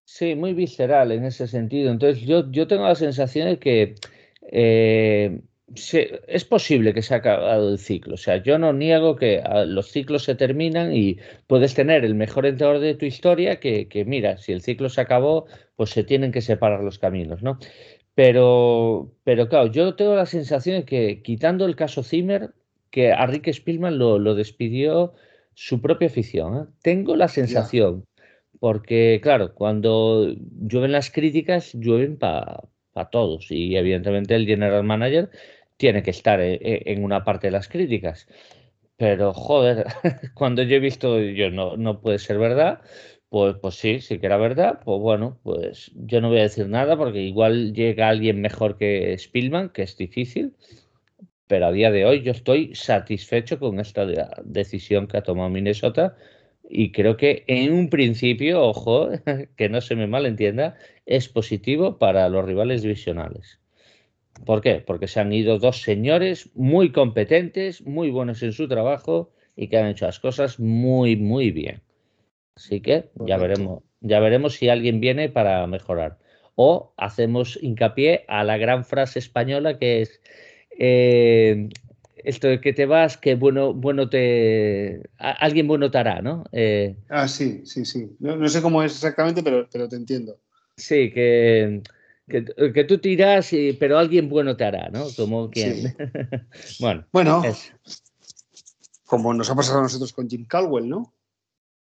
[0.06, 1.92] Sí, muy visceral en ese sentido.
[1.92, 3.96] Entonces, yo, yo tengo la sensación de que
[4.52, 5.42] eh,
[6.28, 8.16] es posible que se ha acabado el ciclo.
[8.16, 12.16] O sea, yo no niego que ah, los ciclos se terminan y puedes tener el
[12.16, 16.32] mejor entrenador de tu historia que, mira, si el ciclo se acabó, pues se tienen
[16.32, 17.58] que separar los caminos, ¿no?
[18.16, 22.52] Pero, pero claro, yo tengo la sensación de que quitando el caso Zimmer,
[22.92, 25.14] que a Rick Spielman lo, despidió
[25.56, 26.58] su propia afición.
[26.58, 26.66] ¿eh?
[26.84, 28.06] Tengo la sensación,
[28.64, 30.34] porque claro, cuando
[30.70, 32.70] llueven las críticas, llueven para
[33.12, 35.32] todos y evidentemente el general manager
[35.76, 38.26] tiene que estar eh, eh, en una parte de las críticas.
[38.96, 39.88] Pero, joder,
[40.34, 42.80] cuando yo he visto, yo no, no puede ser verdad,
[43.28, 46.70] pues, pues sí, sí que era verdad, pues bueno, pues yo no voy a decir
[46.70, 50.56] nada porque igual llega alguien mejor que Spielman, que es difícil,
[51.48, 54.06] pero a día de hoy yo estoy satisfecho con esta
[54.46, 56.16] decisión que ha tomado Minnesota
[56.76, 59.10] y creo que en un principio, ojo,
[59.58, 63.60] que no se me malentienda, es positivo para los rivales divisionales.
[64.44, 64.84] ¿Por qué?
[64.86, 69.78] Porque se han ido dos señores muy competentes, muy buenos en su trabajo y que
[69.78, 71.82] han hecho las cosas muy, muy bien.
[72.56, 76.18] Así que ya veremos, ya veremos si alguien viene para mejorar.
[76.56, 80.22] O hacemos hincapié a la gran frase española que es
[80.80, 81.70] eh,
[82.24, 85.04] esto de que te vas, que bueno, bueno te.
[85.18, 86.46] alguien bueno te hará, ¿no?
[86.52, 88.16] Eh, ah, sí, sí, sí.
[88.20, 90.40] No, sé cómo es exactamente, pero, pero te entiendo.
[90.78, 91.82] Sí, que
[92.28, 95.06] que, tú tiras, pero alguien bueno te hará, ¿no?
[95.16, 95.96] Como quien.
[96.80, 97.06] bueno.
[97.12, 97.44] Bueno.
[99.06, 101.14] Como nos ha pasado a nosotros con Jim Caldwell, ¿no?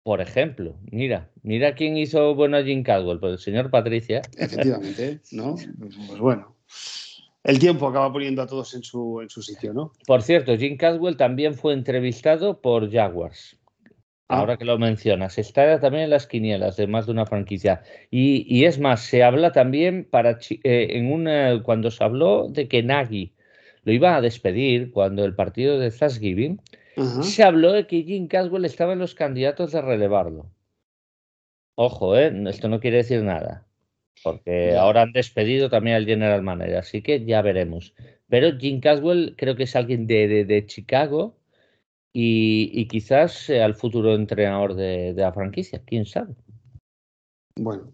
[0.03, 4.23] Por ejemplo, mira, mira quién hizo bueno a Jim Caldwell, pues el señor Patricia.
[4.37, 5.57] Efectivamente, ¿no?
[5.79, 6.55] Pues bueno.
[7.47, 9.93] El tiempo acaba poniendo a todos en su, en su sitio, ¿no?
[10.07, 13.57] Por cierto, Jim Caswell también fue entrevistado por Jaguars.
[14.29, 14.41] Ah.
[14.41, 17.83] Ahora que lo mencionas, está también en las quinielas de más de una franquicia.
[18.11, 22.83] Y, es más, se habla también para eh, en una cuando se habló de que
[22.83, 23.33] Nagy
[23.85, 26.61] lo iba a despedir cuando el partido de Thanksgiving,
[27.21, 30.51] se habló de que Jim Caswell estaba en los candidatos de relevarlo.
[31.77, 32.33] Ojo, ¿eh?
[32.49, 33.66] esto no quiere decir nada,
[34.23, 37.95] porque ahora han despedido también al general manager, así que ya veremos.
[38.29, 41.37] Pero Jim Caswell creo que es alguien de, de Chicago
[42.19, 46.35] y, quizás sea el futuro entrenador de, la franquicia, quién sabe.
[47.57, 47.93] Bueno.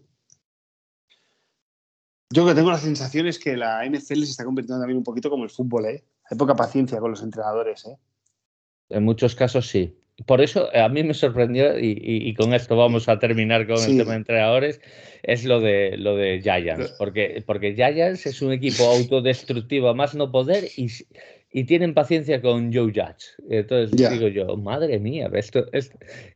[2.33, 5.29] Yo que tengo la sensación es que la NFL se está convirtiendo también un poquito
[5.29, 6.05] como el fútbol, ¿eh?
[6.29, 7.97] Hay poca paciencia con los entrenadores, ¿eh?
[8.87, 9.99] En muchos casos sí.
[10.25, 14.11] Por eso a mí me sorprendió, y, con esto vamos a terminar con el tema
[14.11, 14.79] de entrenadores,
[15.23, 16.93] es lo de lo de Giants.
[16.99, 20.87] Porque, porque Giants es un equipo autodestructivo a más no poder y,
[21.51, 23.27] y tienen paciencia con Joe Judge.
[23.49, 25.91] Entonces digo yo, madre mía, esto es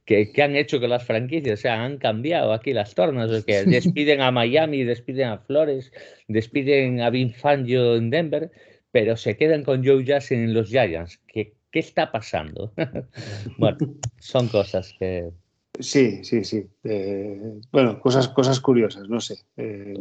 [0.06, 1.60] ¿qué, han hecho con las franquicias?
[1.60, 5.92] O sea, han cambiado aquí las tornas, que despiden a Miami, despiden a Flores,
[6.28, 8.52] despiden a Vin Fangio en Denver,
[8.92, 11.20] pero se quedan con Joe Judge en los Giants.
[11.28, 12.74] ¿Qué, qué está pasando?
[13.60, 13.78] bueno,
[14.20, 15.32] son cosas que...
[15.80, 16.68] Sí, sí, sí.
[16.84, 19.46] Eh, bueno, cosas, cosas curiosas, no sé.
[19.58, 19.96] Eh,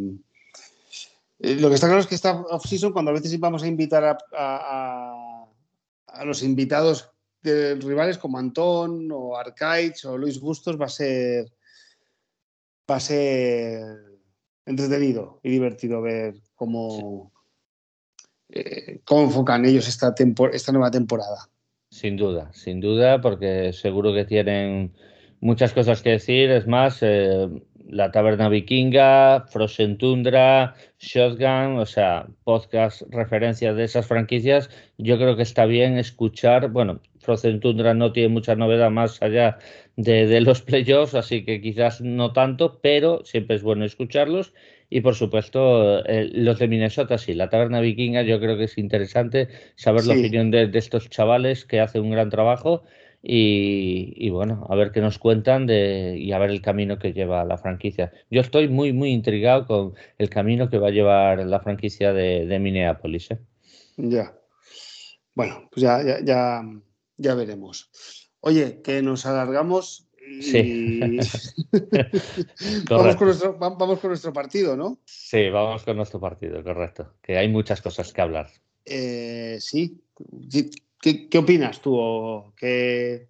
[1.41, 4.17] eh, lo que está claro es que esta off-season, cuando a veces vamos a invitar
[4.33, 5.47] a,
[6.25, 7.11] los invitados
[7.43, 11.53] de rivales como Antón o Arcaiz o Luis Bustos, va a ser
[12.91, 13.83] va a ser
[14.65, 17.33] entretenido y divertido ver cómo,
[18.49, 20.15] eh, cómo enfocan ellos esta,
[20.53, 21.51] esta nueva temporada.
[21.97, 24.93] Sin duda, sin duda, porque seguro que tienen
[25.41, 26.51] muchas cosas que decir.
[26.51, 27.49] Es más, eh,
[27.89, 34.69] la Taberna Vikinga, Frozen Tundra, Shotgun, o sea, podcast, referencias de esas franquicias.
[34.99, 36.69] Yo creo que está bien escuchar.
[36.69, 39.57] Bueno, Frozen Tundra no tiene mucha novedad más allá
[39.97, 44.53] de, los playoffs, así que quizás no tanto, pero siempre es bueno escucharlos.
[44.89, 48.79] Y por supuesto, eh, los de Minnesota, sí, la Taberna Vikinga, yo creo que es
[48.79, 52.85] interesante saber la opinión de, de estos chavales que hacen un gran trabajo
[53.29, 57.45] y, bueno, a ver qué nos cuentan de, y a ver el camino que lleva
[57.45, 58.13] la franquicia.
[58.31, 62.47] Yo estoy muy, muy intrigado con el camino que va a llevar la franquicia de,
[62.47, 63.33] de Minneapolis.
[63.33, 63.39] ¿eh?
[63.97, 64.33] Ya.
[65.35, 66.63] Bueno, pues ya, ya, ya,
[67.17, 67.91] ya veremos.
[68.41, 70.06] Oye, que nos alargamos
[70.41, 71.19] Sí.
[72.91, 74.99] vamos, con nuestro, vamos, con nuestro, partido, ¿no?
[75.05, 77.15] Sí, vamos con nuestro partido, correcto.
[77.23, 78.51] Que hay muchas cosas que hablar.
[78.85, 80.01] Eh, sí.
[81.01, 83.29] ¿Qué, opinas tú que,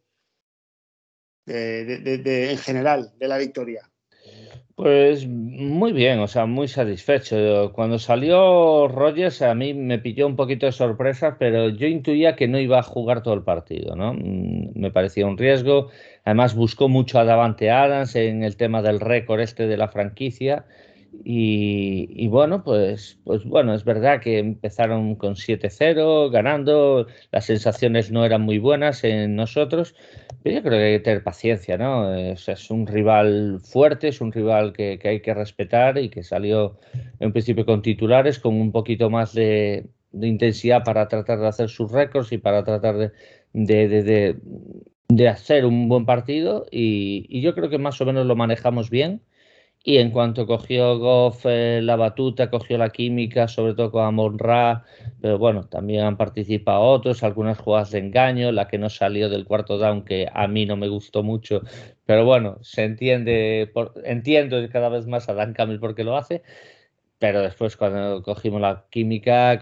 [1.47, 3.91] en general de la victoria?
[4.77, 7.73] Pues muy bien, o sea, muy satisfecho.
[7.73, 12.47] Cuando salió Rogers a mí me pilló un poquito de sorpresa, pero yo intuía que
[12.47, 14.13] no iba a jugar todo el partido, ¿no?
[14.13, 15.89] Mm, me parecía un riesgo.
[16.25, 20.67] Además buscó mucho a Davante Adams en el tema del récord este de la franquicia
[21.25, 28.25] y, bueno, pues, pues bueno, es verdad que empezaron con 7-0, ganando, las sensaciones no
[28.25, 29.95] eran muy buenas en nosotros,
[30.43, 32.15] pero yo creo que hay que tener paciencia, ¿no?
[32.15, 36.79] Es, un rival fuerte, es un rival que, hay que respetar y que salió
[37.21, 41.93] en principio con titulares, con un poquito más de, intensidad para tratar de hacer sus
[41.93, 44.37] récords y para tratar de,
[45.09, 49.21] de, hacer un buen partido y yo creo que más o menos lo manejamos bien
[49.89, 54.37] y en cuanto cogió Goff eh, la batuta, cogió la química, sobre todo con Amon
[54.37, 54.85] Ra,
[55.21, 59.45] pero bueno, también han participado otros, algunas jugadas de engaño, la que no salió del
[59.45, 61.63] cuarto down, que a mí no me gustó mucho,
[62.05, 63.73] pero bueno, se entiende,
[64.03, 66.43] entiendo cada vez más a Dan Campbell porque lo hace,
[67.21, 69.61] pero después cuando cogimos la química, eh,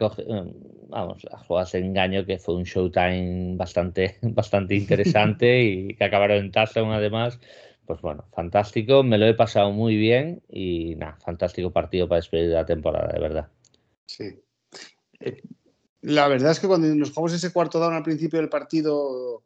[0.89, 6.39] vamos, las jugadas de engaño, que fue un showtime bastante, bastante interesante y que acabaron
[6.39, 7.39] en touchdown además
[7.87, 12.51] pues bueno, fantástico, me lo he pasado muy bien y nada, fantástico partido para despedir
[12.51, 13.49] la temporada, de verdad.
[14.07, 14.41] Sí.
[15.21, 15.43] Eh,
[16.03, 19.45] la verdad es que cuando nos jugamos ese cuarto down al principio del partido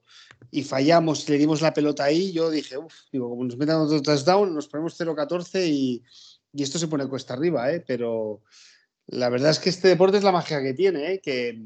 [0.50, 3.80] y fallamos y le dimos la pelota ahí, yo dije, uff, digo, como nos metan
[3.80, 6.02] otro touchdown, nos ponemos 0-14 y,
[6.52, 7.84] y, esto se pone cuesta arriba, ¿eh?
[7.86, 8.42] Pero
[9.06, 11.20] la verdad es que este deporte es la magia que tiene, ¿eh?
[11.20, 11.60] Que,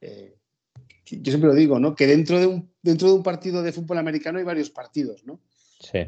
[0.00, 0.36] eh,
[1.06, 1.94] yo siempre lo digo, ¿no?
[1.94, 5.40] Que dentro de un, dentro de un partido de fútbol americano hay varios partidos, ¿no?
[5.80, 6.00] Sí.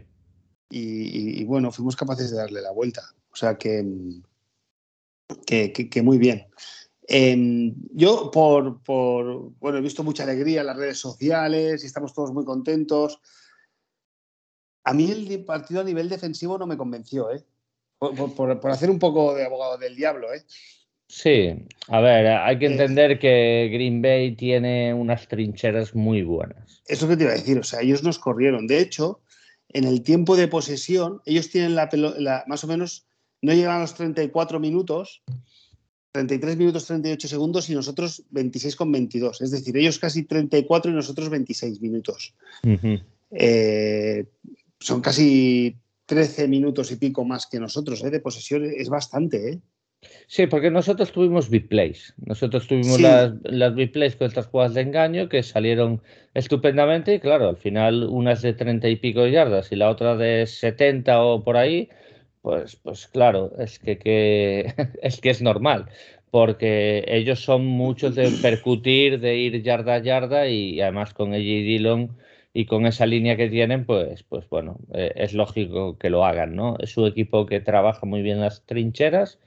[0.68, 3.02] Y, bueno, fuimos capaces de darle la vuelta.
[3.32, 3.84] O sea que,
[5.46, 6.46] que, muy bien.
[7.08, 12.12] Em, yo, por, por, bueno, he visto mucha alegría en las redes sociales y estamos
[12.12, 13.20] todos muy contentos.
[14.84, 17.42] A mí el partido a nivel defensivo no me convenció, ¿eh?
[17.98, 20.44] Por, por, hacer un poco de abogado del diablo, ¿eh?
[21.08, 21.52] Sí,
[21.88, 26.82] a ver, hay que entender que Green Bay tiene unas trincheras muy buenas.
[26.88, 28.66] Eso que te iba a decir, o sea, ellos nos corrieron.
[28.66, 29.20] De hecho,
[29.68, 33.06] en el tiempo de posesión, ellos tienen la, pelota, más o menos,
[33.40, 35.22] no llegan a los 34 minutos,
[36.12, 39.42] 33 minutos 38 segundos y nosotros 26 con 22.
[39.42, 42.34] Es decir, ellos casi 34 y nosotros 26 minutos.
[43.30, 44.24] Eh,
[44.80, 48.10] son casi 13 minutos y pico más que nosotros ¿eh?
[48.10, 48.64] de posesión.
[48.64, 49.60] Es bastante, ¿eh?
[50.28, 52.14] Sí, porque nosotros tuvimos big plays.
[52.24, 56.02] Nosotros tuvimos las, las big plays con estas jugadas de engaño que salieron
[56.34, 60.16] estupendamente y claro, al final una es de 30 y pico yardas y la otra
[60.16, 61.88] de 70 o por ahí,
[62.42, 65.86] pues, pues claro, es que, que es que es normal
[66.30, 71.40] porque ellos son muchos de percutir, de ir yarda a yarda y además con AJ
[71.40, 72.18] Dillon
[72.52, 76.54] y con esa línea que tienen, pues, pues bueno, eh, es lógico que lo hagan,
[76.54, 76.76] ¿no?
[76.78, 79.38] Es un equipo que trabaja muy bien las trincheras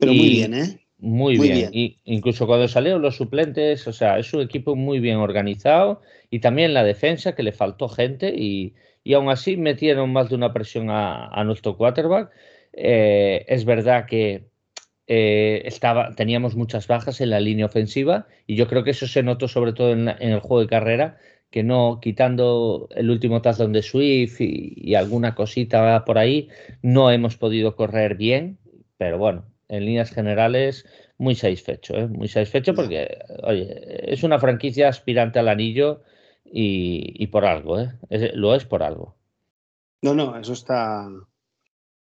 [0.00, 0.80] pero muy bien, ¿eh?
[0.98, 1.70] Muy, bien.
[1.72, 6.40] Y incluso cuando salieron los suplentes, o sea, es un equipo muy bien organizado y
[6.40, 10.52] también la defensa que le faltó gente y, y aún así metieron más de una
[10.52, 12.30] presión a, nuestro quarterback.
[12.74, 14.44] Eh, es verdad que
[15.06, 19.22] eh, estaba, teníamos muchas bajas en la línea ofensiva y yo creo que eso se
[19.22, 21.18] notó sobre todo en, el juego de carrera,
[21.50, 26.48] que no, quitando el último touchdown de Swift y, y alguna cosita por ahí,
[26.82, 28.58] no hemos podido correr bien,
[28.98, 30.84] pero bueno, en líneas generales,
[31.16, 32.08] muy satisfecho, ¿eh?
[32.08, 36.02] muy satisfecho porque, oye, es una franquicia aspirante al anillo
[36.44, 37.92] y, por algo, ¿eh?
[38.34, 39.16] lo es por algo.
[40.02, 41.08] No, no, eso está,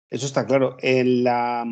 [0.09, 0.77] eso está claro.
[0.81, 1.65] En la...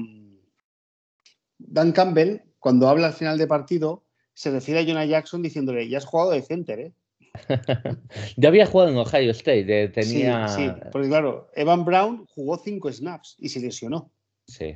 [1.60, 6.00] Dan Campbell, cuando habla al final de partido, se refiere a Jonah Jackson diciéndole, ya
[6.00, 6.94] has jugado de center, ¿eh?
[8.38, 10.48] ya había jugado en Ohio State, tenía...
[10.50, 14.12] Sí, sí, porque claro, Evan Brown jugó cinco snaps y se lesionó.
[14.48, 14.76] Sí.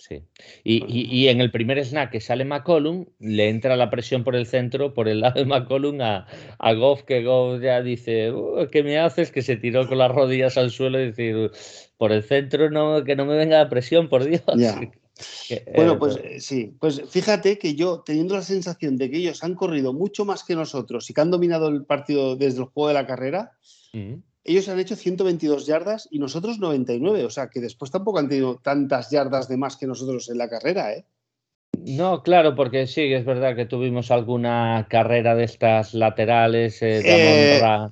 [0.00, 0.22] Sí.
[0.64, 4.94] Y, en el primer snack que sale McCollum, le entra la presión por el centro,
[4.94, 6.26] por el lado de McCollum a,
[6.58, 8.32] a Goff, que Goff ya dice,
[8.72, 9.30] ¿qué me haces?
[9.30, 11.50] Que se tiró con las rodillas al suelo y decir,
[11.98, 14.42] por el centro no, que no me venga la presión, por Dios.
[15.76, 19.54] bueno, pues eh, sí, pues fíjate que yo, teniendo la sensación de que ellos han
[19.54, 22.94] corrido mucho más que nosotros y que han dominado el partido desde el juego de
[22.94, 23.52] la carrera,
[24.44, 27.24] ellos han hecho 122 yardas y nosotros 99.
[27.24, 30.48] O sea, que después tampoco han tenido tantas yardas de más que nosotros en la
[30.48, 31.04] carrera, ¿eh?
[31.78, 37.58] No, claro, porque sí, es verdad que tuvimos alguna carrera de estas laterales eh, de
[37.58, 37.88] eh,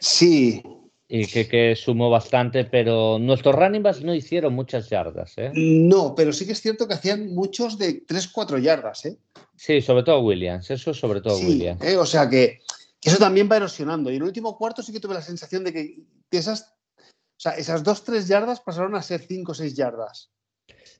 [0.00, 0.62] Sí.
[1.08, 5.50] Y que, que, sumó bastante, pero nuestros running backs no hicieron muchas yardas, ¿eh?
[5.54, 9.18] No, pero sí que es cierto que hacían muchos de 3-4 yardas, ¿eh?
[9.56, 11.82] Sí, sobre todo Williams, eso sobre todo Williams.
[11.96, 12.60] o sea que
[13.02, 14.10] eso también va erosionando.
[14.10, 17.52] Y en el último cuarto sí que tuve la sensación de que, esas, o sea,
[17.52, 20.30] esas dos, tres yardas pasaron a ser cinco o seis yardas.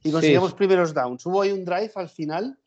[0.02, 1.24] Y conseguimos primeros downs.
[1.24, 2.58] Hubo ahí un drive al final,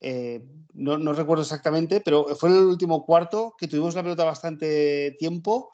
[0.00, 0.44] eh,
[0.74, 5.16] no, no, recuerdo exactamente, pero fue en el último cuarto que tuvimos la pelota bastante
[5.18, 5.70] tiempo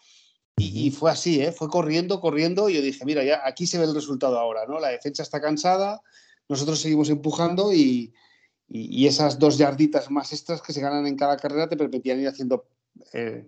[0.58, 1.52] y, fue así, ¿eh?
[1.52, 2.70] fue corriendo, corriendo.
[2.70, 4.80] Y yo dije, mira, ya aquí se ve el resultado ahora, ¿no?
[4.80, 6.00] La defensa está cansada,
[6.48, 8.14] nosotros seguimos empujando y,
[8.68, 12.28] y, esas dos yarditas más extras que se ganan en cada carrera te permitían ir
[12.28, 12.66] haciendo
[13.12, 13.44] eh,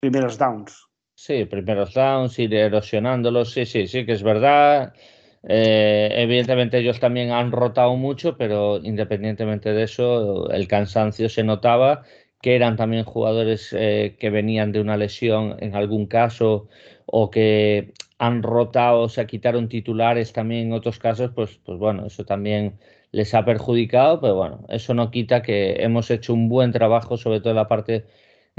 [0.00, 0.86] primeros downs.
[1.14, 4.94] Sí, primeros downs, ir erosionándolos, sí, sí, sí, que es verdad.
[5.42, 12.04] Eh, evidentemente ellos también han rotado mucho, pero independientemente de eso, el cansancio se notaba,
[12.40, 16.68] que eran también jugadores eh, que venían de una lesión en algún caso
[17.06, 22.06] o que han rotado, o sea, quitaron titulares también en otros casos, pues, pues bueno,
[22.06, 22.78] eso también
[23.12, 27.40] les ha perjudicado, pero bueno, eso no quita que hemos hecho un buen trabajo, sobre
[27.40, 28.04] todo en la parte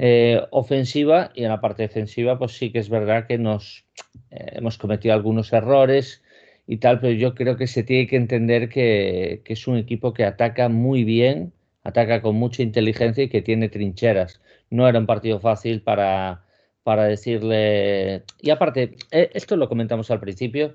[0.04, 3.86] eh, ofensiva y en la parte defensiva, pues sí que es verdad que nos
[4.32, 6.24] eh, hemos cometido algunos errores
[6.66, 10.26] y tal, pero yo creo que se tiene que entender que, es un equipo que
[10.26, 14.42] ataca muy bien, ataca con mucha inteligencia y que tiene trincheras.
[14.72, 16.46] No era un partido fácil para,
[16.82, 18.24] para decirle...
[18.40, 20.74] Y aparte, eh, esto lo comentamos al principio,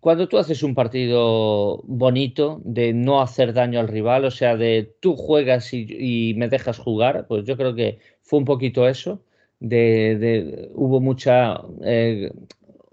[0.00, 4.94] cuando tú haces un partido bonito de no hacer daño al rival, o sea, de
[5.00, 9.22] tú juegas y, me dejas jugar, pues yo creo que fue un poquito eso.
[9.60, 12.32] De, hubo mucha eh,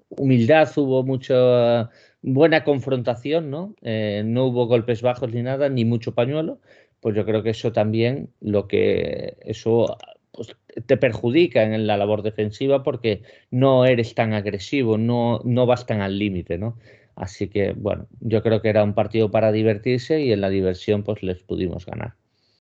[0.10, 1.90] humildad, hubo mucha
[2.22, 3.76] buena confrontación, ¿no?
[3.82, 6.60] Eh, no hubo golpes bajos ni nada, ni mucho pañuelo.
[7.00, 9.98] Pues yo creo que eso también, lo que eso
[10.32, 15.86] pues, te perjudica en la labor defensiva porque no eres tan agresivo, no, no vas
[15.86, 16.78] tan al límite, ¿no?
[17.16, 21.04] Así que, bueno, yo creo que era un partido para divertirse y en la diversión
[21.04, 22.16] pues les pudimos ganar.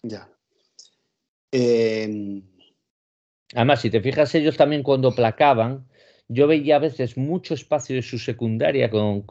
[0.04, 0.30] Ya.
[1.52, 2.44] Em,
[3.54, 5.86] Además, si te fijas, ellos también cuando placaban,
[6.28, 9.26] yo veía a veces mucho espacio de su secundaria con,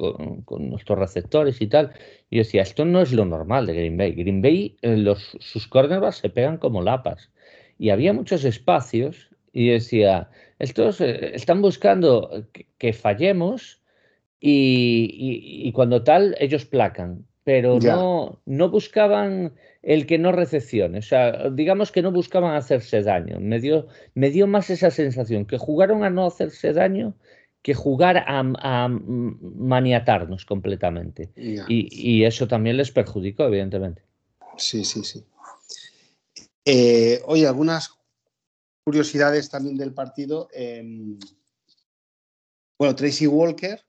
[0.61, 1.93] nuestros receptores y tal,
[2.31, 4.13] y decía, esto no es lo normal de Green Bay.
[4.13, 7.31] Green Bay, eh, sus cornerbacks se pegan como lapas.
[7.79, 12.47] Y había muchos espacios y decía, estos eh, están buscando
[12.79, 13.81] que, fallemos
[14.41, 21.51] y, cuando tal ellos placan, pero no, no buscaban el que no recepcione, o sea,
[21.51, 26.05] digamos que no buscaban hacerse daño, me dio, me dio más esa sensación, que jugaron
[26.05, 27.15] a no hacerse daño
[27.65, 31.31] que jugar a, maniatarnos completamente.
[31.35, 34.03] Y, eso también les perjudicó, evidentemente.
[34.59, 35.25] Sí, sí, sí.
[36.67, 37.91] Eh, oye, algunas
[38.85, 40.49] curiosidades también del partido.
[40.53, 41.19] Em,
[42.79, 43.81] bueno, Tracy Walker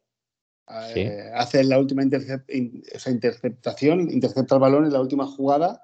[0.95, 5.83] eh, hace la última interceptación, intercepta el balón en la última jugada.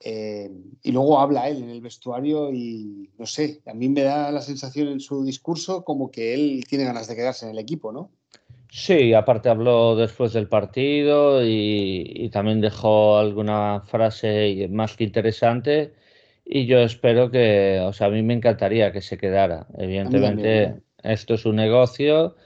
[0.00, 4.32] Em, y luego habla él en el vestuario y no sé, a mí me da
[4.32, 7.92] la sensación en su discurso como que él tiene ganas de quedarse en el equipo,
[7.92, 8.10] ¿no?
[8.68, 15.92] Sí, aparte habló después del partido y, y también dejó alguna frase más que interesante
[16.44, 19.66] y yo espero que, o sea, a mí me encantaría que se quedara.
[19.78, 22.36] Evidentemente, esto es un negocio.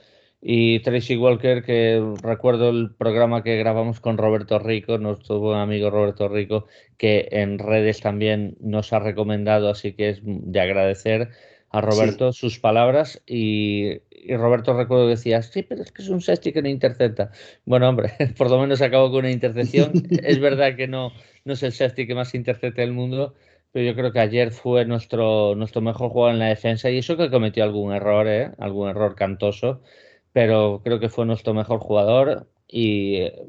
[0.49, 5.89] Y Tracy Walker, que recuerdo el programa que grabamos con Roberto Rico, nuestro buen amigo
[5.89, 6.67] Roberto Rico,
[6.97, 11.31] que en redes también nos ha recomendado, así que es de agradecer
[11.69, 13.21] a Roberto sus palabras.
[13.27, 17.29] Y, Roberto recuerdo decía, sí, pero es que es un safety que no intercepta.
[17.65, 19.91] Bueno, hombre, por lo menos acabó con una intercepción.
[20.23, 21.11] es verdad que no,
[21.43, 23.33] no es el safety que más intercepta del mundo,
[23.73, 27.17] pero yo creo que ayer fue nuestro, nuestro mejor jugador en la defensa y eso
[27.17, 28.51] que cometió algún error, ¿eh?
[28.59, 29.81] algún error cantoso,
[30.37, 33.43] pero creo que fue nuestro mejor jugador y eh,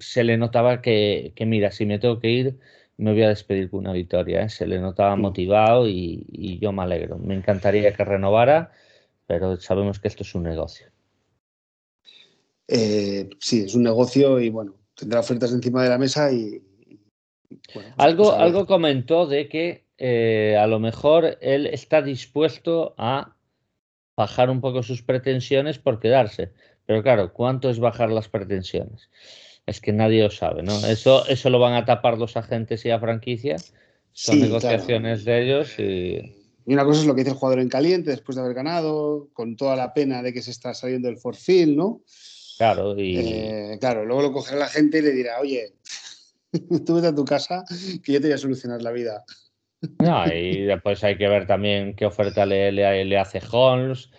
[0.00, 2.58] se le notaba que, mira, si me tengo que ir,
[2.96, 4.42] me voy a despedir con una victoria.
[4.42, 4.48] ¿eh?
[4.48, 7.16] Se le notaba motivado y, yo me alegro.
[7.16, 8.72] Me encantaría que renovara,
[9.28, 10.88] pero sabemos que esto es un negocio.
[12.66, 16.60] sí, es un negocio y bueno, tendrá ofertas encima de la mesa y,
[17.72, 23.35] pues algo, algo comentó de que eh, a lo mejor él está dispuesto a
[24.16, 26.50] bajar un poco sus pretensiones por quedarse.
[26.86, 29.08] Pero claro, ¿cuánto es bajar las pretensiones?
[29.66, 30.74] Es que nadie lo sabe, ¿no?
[30.86, 33.56] Eso, eso lo van a tapar los agentes y la franquicia.
[34.12, 36.32] Son negociaciones de ellos y...
[36.68, 39.28] Y una cosa es lo que dice el jugador en caliente después de haber ganado,
[39.32, 42.02] con toda la pena de que se está saliendo del forfil, ¿no?
[42.58, 43.18] Claro, y...
[43.18, 45.74] Eh, claro, luego lo cogerá la gente y le dirá, oye,
[46.86, 47.64] tú vete a tu casa
[48.02, 49.24] que yo te voy a solucionar la vida.
[49.98, 54.10] No, y después hay que ver también qué oferta le, le, hace Holmes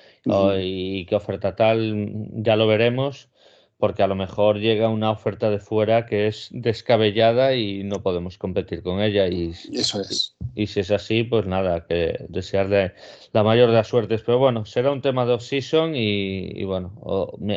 [0.60, 3.30] y qué oferta tal, ya lo veremos,
[3.78, 8.38] porque a lo mejor llega una oferta de fuera que es descabellada y no podemos
[8.38, 9.28] competir con ella.
[9.28, 10.36] Y, Eso es.
[10.56, 12.94] Y, si es así, pues nada, que desearle
[13.34, 14.24] la mayor de las suertes.
[14.26, 16.94] Pero bueno, será un tema de off-season y, bueno,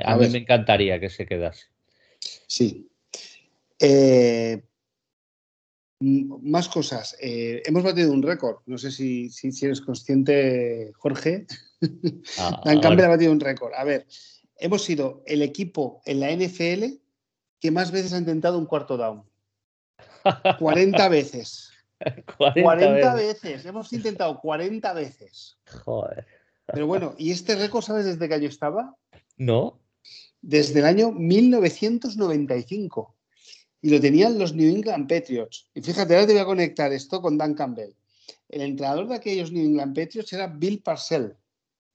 [0.05, 1.67] a, mí me encantaría que se quedase.
[2.47, 2.91] Sí,
[3.79, 4.63] eh,
[6.01, 7.17] más cosas.
[7.21, 8.59] Eh, hemos batido un récord.
[8.67, 11.47] No sé si, si, eres consciente, Jorge.
[12.39, 13.73] Ah, Dan Campbell ha batido un récord.
[13.75, 14.07] A ver,
[14.57, 16.85] hemos sido el equipo en la NFL
[17.61, 19.25] que más veces ha intentado un cuarto down.
[20.59, 21.71] 40 veces.
[22.39, 23.67] 40, veces.
[23.67, 25.59] Hemos intentado 40 veces.
[25.85, 26.27] Joder.
[26.65, 28.97] Pero bueno, ¿y este récord sabes desde qué año estaba?
[29.37, 29.79] No.
[30.41, 33.17] Desde el año 1995
[33.83, 35.69] y lo tenían los New England Patriots.
[35.75, 37.93] Y fíjate, ahora te voy a conectar esto con Dan Campbell.
[38.49, 41.33] El entrenador de aquellos New England Patriots era Bill Parcell,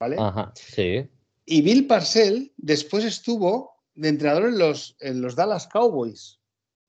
[0.00, 0.16] ¿vale?
[0.18, 1.08] Ajá, sí.
[1.44, 6.40] Y Bill Parcell después estuvo de entrenador en los, en los Dallas Cowboys.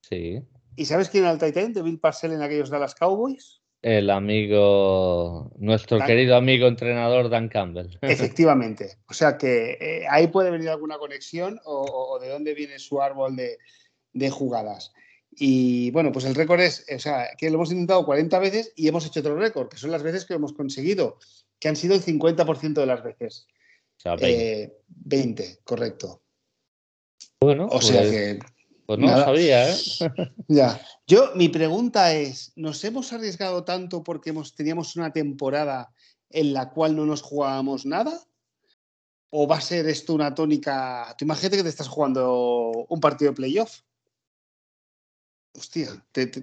[0.02, 0.42] Sí.
[0.76, 3.62] ¿Y sabes quién era el Titan de Bill Parcell en aquellos Dallas Cowboys?
[3.84, 7.98] El amigo, nuestro querido amigo entrenador Dan Campbell.
[8.02, 8.98] Efectivamente.
[9.08, 13.36] O sea que eh, ahí puede venir alguna conexión o, de dónde viene su árbol
[13.36, 13.58] de,
[14.18, 14.92] de jugadas.
[15.40, 18.88] Y bueno, pues el récord es, o sea, que lo hemos intentado 40 veces y
[18.88, 21.20] hemos hecho otro récord, que son las veces que hemos conseguido,
[21.60, 23.46] que han sido el 50% de las veces.
[23.98, 24.78] O sea, 20.
[24.88, 26.24] 20, eh, correcto.
[27.40, 28.40] Bueno, o sea pues, que.
[28.88, 29.76] Pues no lo sabía, ¿eh?
[30.48, 30.82] ya.
[31.06, 35.94] Yo, mi pregunta es: ¿nos hemos arriesgado tanto porque hemos, teníamos una temporada
[36.32, 38.20] en la cual no nos jugábamos nada?
[39.30, 41.14] ¿O va a ser esto una tónica?
[41.18, 43.82] Tú imagínate que te estás jugando un partido de playoff
[45.58, 45.88] Hostia,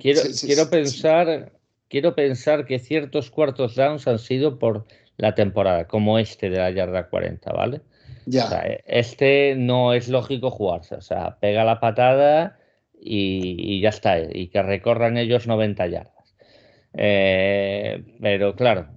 [0.00, 1.52] quiero, quiero pensar,
[1.88, 4.86] quiero pensar que ciertos cuartos downs han sido por
[5.16, 7.80] la temporada, como este de la yarda 40, ¿vale?
[8.26, 8.48] Ya.
[8.86, 12.58] este no es lógico jugarse, o sea, pega la patada
[12.98, 16.34] y, ya está, y que recorran ellos 90 yardas.
[16.94, 18.88] Eh, pero claro,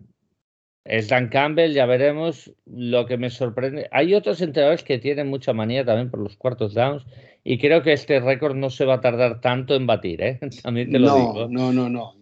[0.87, 2.51] es Dan Campbell, ya veremos.
[2.65, 6.73] Lo que me sorprende, hay otros entrenadores que tienen mucha manía también por los cuartos
[6.73, 7.05] downs
[7.43, 10.39] y creo que este récord no se va a tardar tanto en batir, ¿eh?
[10.63, 11.47] También te lo digo.
[11.49, 12.15] No, no, no.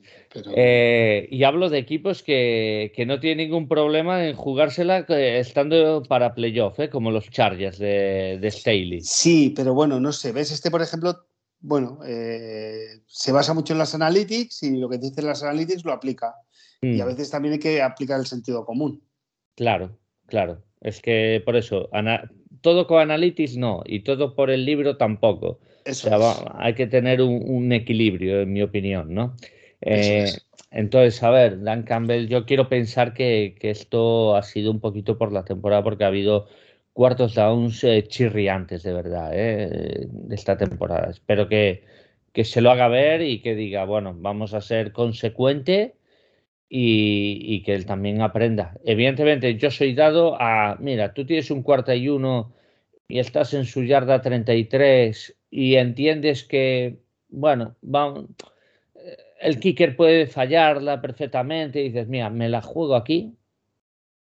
[0.56, 6.36] Eh, y hablo de equipos que, no tienen ningún problema en jugársela eh, estando para
[6.36, 6.90] playoff, ¿eh?
[6.90, 9.02] como los Chargers de, de Staley.
[9.02, 10.32] Sí, pero bueno, no sé.
[10.34, 10.52] ¿Ves?
[10.52, 11.26] Este, por ejemplo,
[11.60, 15.94] bueno, eh, se basa mucho en las analytics y lo que dicen las analytics lo
[15.94, 16.36] aplica.
[16.94, 17.08] Y a mm.
[17.08, 19.02] veces también hay que aplicar el sentido común.
[19.56, 20.62] Claro, claro.
[20.82, 21.90] Es que por eso,
[22.62, 25.60] todo con analytics no, y todo por el libro tampoco.
[25.86, 26.10] Eso
[26.56, 29.36] hay que tener un, equilibrio, en mi opinión, ¿no?
[29.82, 30.32] Eh,
[30.72, 35.32] entonces, a ver, Dan Campbell, yo quiero pensar que, esto ha sido un poquito por
[35.32, 36.48] la temporada, porque ha habido
[36.94, 41.10] cuartos downs eh, chirriantes, de verdad, eh, de esta temporada.
[41.12, 41.84] Espero que,
[42.34, 45.96] que se lo haga ver y que diga, bueno, vamos a ser consecuente
[46.70, 48.76] y, que él también aprenda.
[48.86, 52.54] Evidentemente, yo soy dado a, mira, tú tienes un cuarta y uno
[53.08, 56.98] y estás en su yarda 33 y entiendes que,
[57.30, 57.76] bueno,
[59.42, 63.36] el kicker puede fallarla perfectamente y dices, mira, me la juego aquí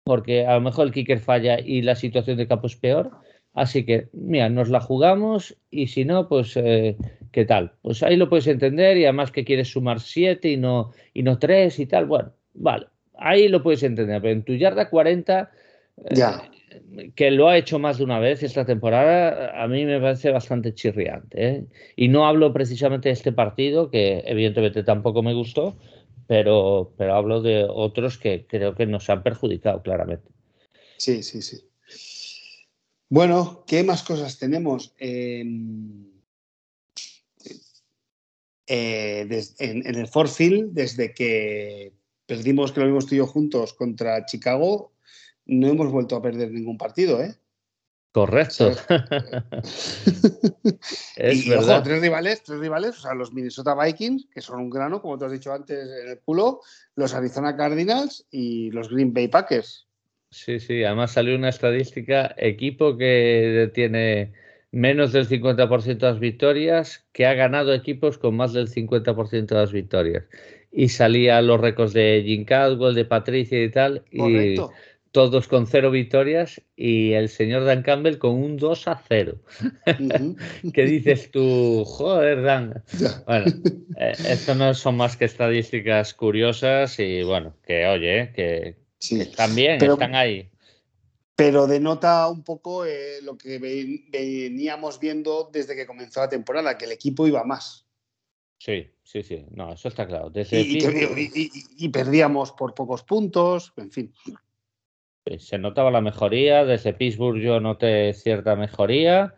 [0.07, 3.11] porque a lo mejor el kicker falla y la situación de campo es peor.
[3.53, 6.95] Así que, mira, nos la jugamos y si no, pues, eh,
[7.31, 7.73] ¿qué tal?
[7.81, 11.39] Pues ahí lo puedes entender y además que quieres sumar 7 y no, y no
[11.39, 12.05] 3 y tal.
[12.05, 14.21] Bueno, vale, ahí lo puedes entender.
[14.21, 15.51] Pero en tu yarda 40,
[16.09, 20.31] eh, que lo ha hecho más de una vez esta temporada, a mí me parece
[20.31, 21.47] bastante chirriante.
[21.47, 21.65] ¿eh?
[21.95, 25.77] Y no hablo precisamente de este partido, que evidentemente tampoco me gustó,
[26.27, 30.29] pero, pero hablo de otros que creo que nos han perjudicado claramente.
[30.97, 31.61] Sí, sí, sí.
[33.09, 34.93] Bueno, ¿qué más cosas tenemos?
[34.97, 36.16] Em,
[38.67, 41.93] eh, en, el Forfield, desde que
[42.25, 44.93] perdimos, que lo vimos tú y yo juntos contra Chicago,
[45.45, 47.35] no hemos vuelto a perder ningún partido, ¿eh?
[48.11, 48.71] Correcto.
[51.17, 55.01] y, Ojo, tres rivales, tres rivales, o sea, los Minnesota Vikings, que son un grano,
[55.01, 56.61] como te has dicho antes en el culo,
[56.95, 59.87] los Arizona Cardinals y los Green Bay Packers.
[60.31, 64.33] Sí, sí, además salió una estadística, equipo que tiene
[64.71, 69.55] menos del 50% de las victorias, que ha ganado equipos con más del 50% de
[69.55, 70.25] las victorias.
[70.71, 74.55] Y salía los récords de Jim Caldwell, de Patricia y tal, y
[75.11, 79.35] todos con cero victorias y el señor Dan Campbell con un 2 a 0.
[80.73, 81.83] ¿Qué dices tú?
[81.85, 82.83] Joder, Dan.
[83.25, 83.45] Bueno,
[83.99, 89.21] eh, esto no son más que estadísticas curiosas y bueno, que oye, que, Sí.
[89.21, 90.49] Están bien, están ahí.
[91.37, 96.85] Pero denota un poco eh, lo que veníamos viendo desde que comenzó la temporada, que
[96.85, 97.85] el equipo iba más.
[98.57, 99.45] Sí, sí, sí.
[99.51, 100.31] No, eso está claro.
[100.33, 104.13] y, perdíamos por pocos puntos, en fin.
[105.37, 106.65] Se notaba la mejoría.
[106.65, 109.36] Desde Pittsburgh yo noté cierta mejoría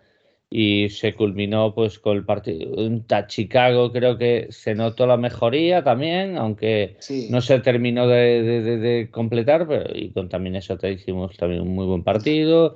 [0.49, 2.75] y se culminó pues con el partido
[3.09, 3.91] a Chicago.
[3.91, 6.97] Creo que se notó la mejoría también aunque
[7.29, 11.85] no se terminó de, completar pero y con también eso te hicimos también un muy
[11.85, 12.75] buen partido.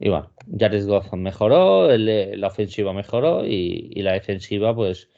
[0.00, 5.08] Y bueno Jared Goff mejoró la ofensiva mejoró y, la defensiva pues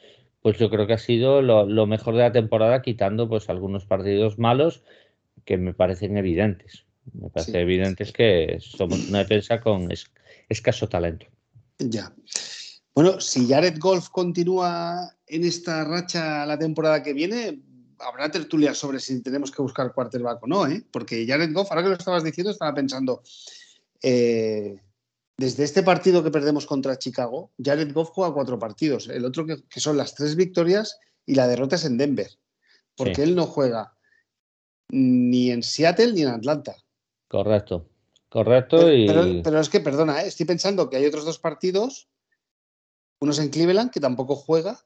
[0.41, 4.37] pues yo creo que ha sido lo, mejor de la temporada quitando pues algunos partidos
[4.37, 4.83] malos
[5.43, 6.85] que me parecen evidentes.
[7.13, 9.89] Me parece evidentes que somos una defensa con
[10.49, 11.27] escaso talento
[11.79, 12.13] ya.
[12.93, 17.61] Bueno, si Jared Golf continúa en esta racha la temporada que viene,
[17.99, 20.85] habrá tertulia sobre si tenemos que buscar quarterback o no, ¿eh?
[20.91, 23.21] Porque Jared Goff, ahora que lo estabas diciendo, estaba pensando,
[24.01, 24.79] eh,
[25.37, 29.79] desde este partido que perdemos contra Chicago, Jared Goff juega cuatro partidos, el otro que,
[29.79, 32.29] son las tres victorias y la derrota es en Denver,
[32.95, 33.93] porque él no juega
[34.89, 36.75] ni en Seattle ni en Atlanta.
[37.27, 37.89] Correcto.
[38.35, 38.79] Correcto.
[39.43, 40.27] Pero, es que, perdona, ¿eh?
[40.27, 42.09] estoy pensando que hay otros dos partidos,
[43.21, 44.77] unos en Cleveland, que tampoco juega.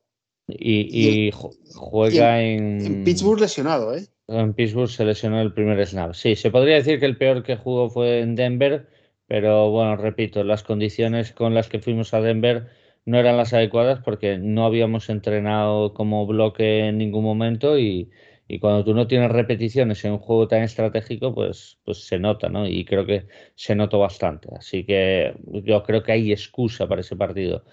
[0.48, 1.32] Y,
[1.74, 4.06] juega en, en, Pittsburgh lesionado, ¿eh?
[4.28, 6.14] En Pittsburgh se lesionó el primer snap.
[6.14, 8.88] Sí, se podría decir que el peor que jugó fue en Denver,
[9.26, 12.70] pero bueno, repito, las condiciones con las que fuimos a Denver
[13.06, 18.12] no eran las adecuadas porque no habíamos entrenado como bloque en ningún momento y,
[18.52, 22.50] y cuando tú no tienes repeticiones en un juego tan estratégico, pues, pues se nota,
[22.50, 22.68] ¿no?
[22.68, 24.50] Y creo que se notó bastante.
[24.58, 27.64] Así que yo creo que hay excusa para ese partido.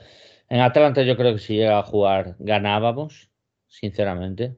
[0.51, 3.31] En Atlanta yo creo que si llega a jugar ganábamos,
[3.67, 4.55] sinceramente.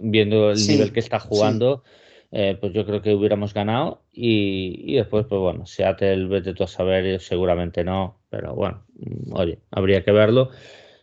[0.00, 1.84] viendo el nivel que está jugando,
[2.32, 4.02] eh, pues yo creo que hubiéramos ganado.
[4.10, 8.18] Y, y, después, pues bueno, Seattle, vete tú a saber, seguramente no.
[8.28, 8.84] Pero bueno,
[9.30, 10.50] oye, habría que verlo.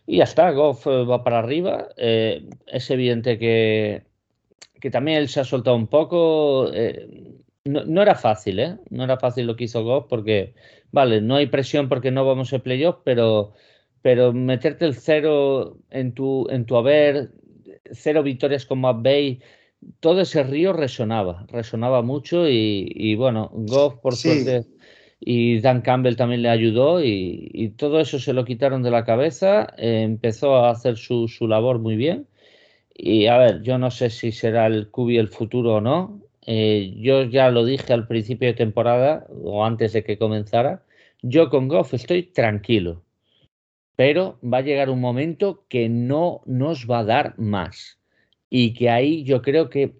[0.06, 1.88] Y ya está, Goff eh, va para arriba.
[1.96, 4.02] Eh, es evidente que,
[4.80, 6.70] que también él se ha soltado un poco.
[6.72, 8.76] Eh, no, era fácil, ¿eh?
[8.90, 10.54] No era fácil lo que hizo Goff porque,
[10.90, 13.52] vale, no hay presión porque no vamos a playoff, pero,
[14.02, 17.30] pero meterte el cero en tu, en tu haber,
[17.92, 19.40] cero victorias con McVay,
[20.00, 24.64] todo ese río resonaba, resonaba mucho y, bueno, Goff por suerte
[25.24, 29.68] y Dan Campbell también le ayudó y, todo eso se lo quitaron de la cabeza,
[29.76, 32.26] empezó a hacer su, su, labor muy bien.
[32.94, 36.94] Y a ver, yo no sé si será el Cubi el futuro o no, eh,
[36.98, 40.82] yo ya lo dije al principio de temporada o antes de que comenzara,
[41.22, 43.02] yo con Goff estoy tranquilo,
[43.96, 47.98] pero va a llegar un momento que no nos va a dar más.
[48.50, 49.94] Y que ahí yo creo que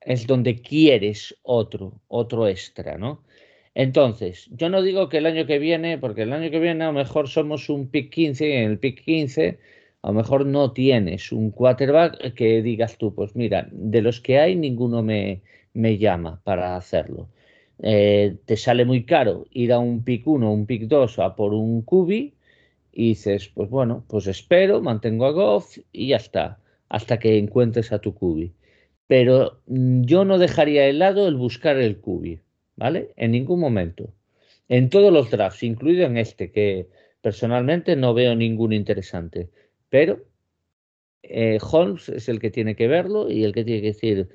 [0.00, 3.25] es donde quieres otro, otro extra, ¿no?
[3.76, 6.86] Entonces, yo no digo que el año que viene, porque el año que viene a
[6.86, 9.58] lo mejor somos un pick 15 y en el pick 15
[10.00, 14.38] a lo mejor no tienes un quarterback que digas tú, pues mira, de los que
[14.38, 15.42] hay ninguno me,
[15.74, 17.28] me llama para hacerlo.
[17.82, 21.52] Eh, te sale muy caro ir a un pick 1 un pick 2 a por
[21.52, 22.32] un cubi
[22.92, 27.92] y dices, pues bueno, pues espero, mantengo a Goff y ya está, hasta que encuentres
[27.92, 28.54] a tu cubi.
[29.06, 32.40] Pero mm, yo no dejaría de lado el buscar el cubi,
[32.76, 33.12] ¿vale?
[33.16, 34.12] En ningún momento.
[34.68, 36.88] En todos los drafts, incluido en este, que
[37.20, 39.50] personalmente no veo ningún interesante.
[39.88, 40.24] Pero
[41.22, 44.28] eh, Holmes es el que tiene que verlo y el que tiene que decir,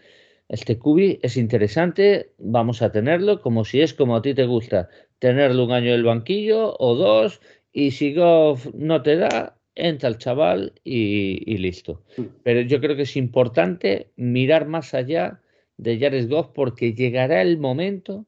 [0.50, 4.90] este cubi es interesante, vamos a tenerlo como si es como a ti te gusta,
[5.20, 10.10] tenerlo un año en el banquillo o dos y si Goff no te da, entra
[10.10, 12.04] el chaval y, listo.
[12.18, 12.24] Mm.
[12.44, 15.42] Pero yo creo que es importante mirar más allá
[15.78, 18.26] de Jared Goff porque llegará el momento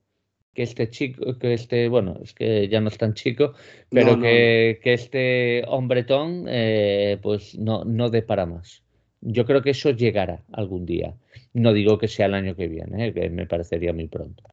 [0.53, 3.53] que este chico, que este, bueno, es que ya no es tan chico,
[3.89, 8.83] pero que, este hombretón, eh, pues no, no dé para más.
[9.21, 11.15] Yo creo que eso llegará algún día.
[11.53, 14.43] No digo que sea el año que viene, eh, que me parecería muy pronto.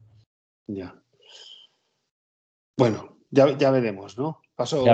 [0.67, 0.95] Ya.
[2.77, 4.41] Bueno, ya, ya veremos, ¿no?
[4.55, 4.85] Paso,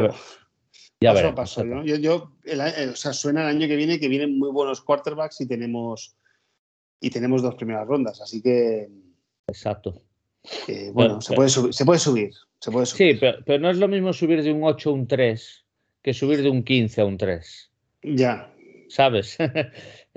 [0.99, 1.64] ya, paso a paso.
[1.84, 5.47] Yo, yo o sea, suena el año que viene que vienen muy buenos quarterbacks y
[5.47, 6.18] tenemos
[6.99, 8.89] y tenemos dos primeras rondas, así que.
[9.47, 10.07] Exacto
[10.93, 12.33] bueno, se, puede subir, se puede subir.
[12.85, 15.65] Sí, pero, no es lo mismo subir de un 8 a un 3
[16.01, 17.71] que subir de un 15 a un 3.
[18.03, 18.53] Ya.
[18.89, 19.37] ¿Sabes?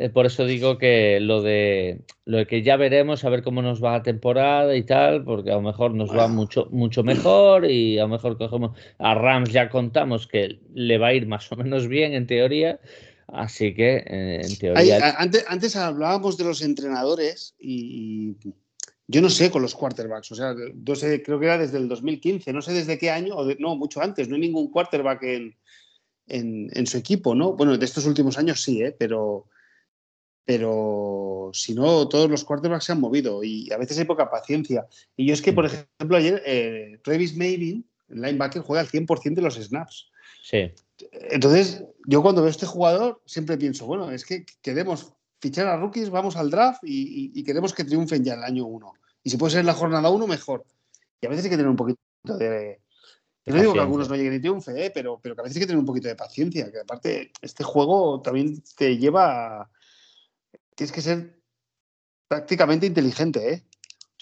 [0.00, 3.60] Eh, por eso digo que lo de lo de que ya veremos a ver cómo
[3.60, 7.66] nos va la temporada y tal, porque a lo mejor nos va mucho, mucho mejor
[7.66, 11.52] y a lo mejor cogemos a Rams ya contamos que le va a ir más
[11.52, 12.80] o menos bien en teoría.
[13.26, 15.16] Así que, eh, en teoría.
[15.18, 18.36] antes, antes hablábamos de los entrenadores y
[19.10, 20.54] yo no sé con los quarterbacks, o sea,
[20.84, 23.74] yo sé, creo que era desde el 2015, no sé desde qué año, o no,
[23.74, 25.56] mucho antes, no hay ningún quarterback en,
[26.28, 27.54] en, su equipo, ¿no?
[27.54, 28.94] Bueno, de estos últimos años sí, ¿eh?
[28.96, 29.48] pero,
[30.44, 34.86] pero si no, todos los quarterbacks se han movido y a veces hay poca paciencia.
[35.16, 39.34] Y yo es que, por ejemplo, ayer eh, Travis Mayvin, el linebacker, juega al 100%
[39.34, 40.12] de los snaps.
[40.44, 40.70] Sí.
[41.30, 45.76] Entonces, yo cuando veo a este jugador siempre pienso, bueno, es que queremos fichar a
[45.76, 48.92] rookies, vamos al draft y, queremos que triunfen ya el año 1.
[49.22, 50.64] Y si puede ser en la jornada 1, mejor.
[51.20, 52.80] Y a veces hay que tener un poquito de.
[53.46, 54.90] no digo que algunos no lleguen y triunfen, ¿eh?
[54.94, 56.70] pero, pero que a veces hay que tener un poquito de paciencia.
[56.70, 59.62] Que aparte, este juego también te lleva.
[59.62, 59.70] A...
[60.74, 61.40] Tienes que ser
[62.28, 63.66] prácticamente inteligente, ¿eh?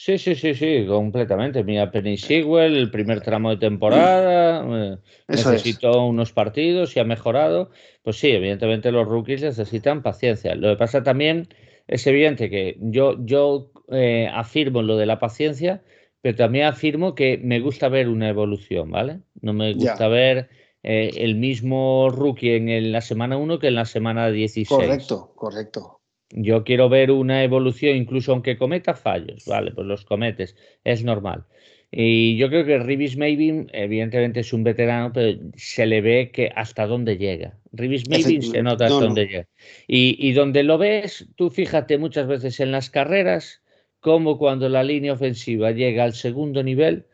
[0.00, 1.64] Sí, sí, sí, sí, completamente.
[1.64, 7.70] Mira, Penny Sewell, el primer tramo de temporada, eh, necesitó unos partidos y ha mejorado.
[8.04, 10.54] Pues sí, evidentemente los rookies necesitan paciencia.
[10.54, 11.48] Lo que pasa también
[11.88, 15.82] es evidente que yo, yo eh, afirmo lo de la paciencia,
[16.20, 19.22] pero también afirmo que me gusta ver una evolución, ¿vale?
[19.40, 20.48] No me gusta ver
[20.84, 24.68] eh, el mismo rookie en la semana 1 que en la semana 16.
[24.68, 25.97] Correcto, correcto.
[26.30, 31.44] Yo quiero ver una evolución, incluso aunque cometa fallos, vale, pues los cometes, es normal.
[31.90, 36.50] Y yo creo que Ribis Mavin, evidentemente es un veterano, pero se le ve que
[36.54, 37.58] hasta dónde llega.
[37.72, 39.46] Ribis Mavin se nota hasta dónde llega.
[39.86, 43.62] Y, y, donde lo ves, tú fíjate muchas veces en las carreras,
[44.00, 47.06] como cuando la línea ofensiva llega al segundo nivel,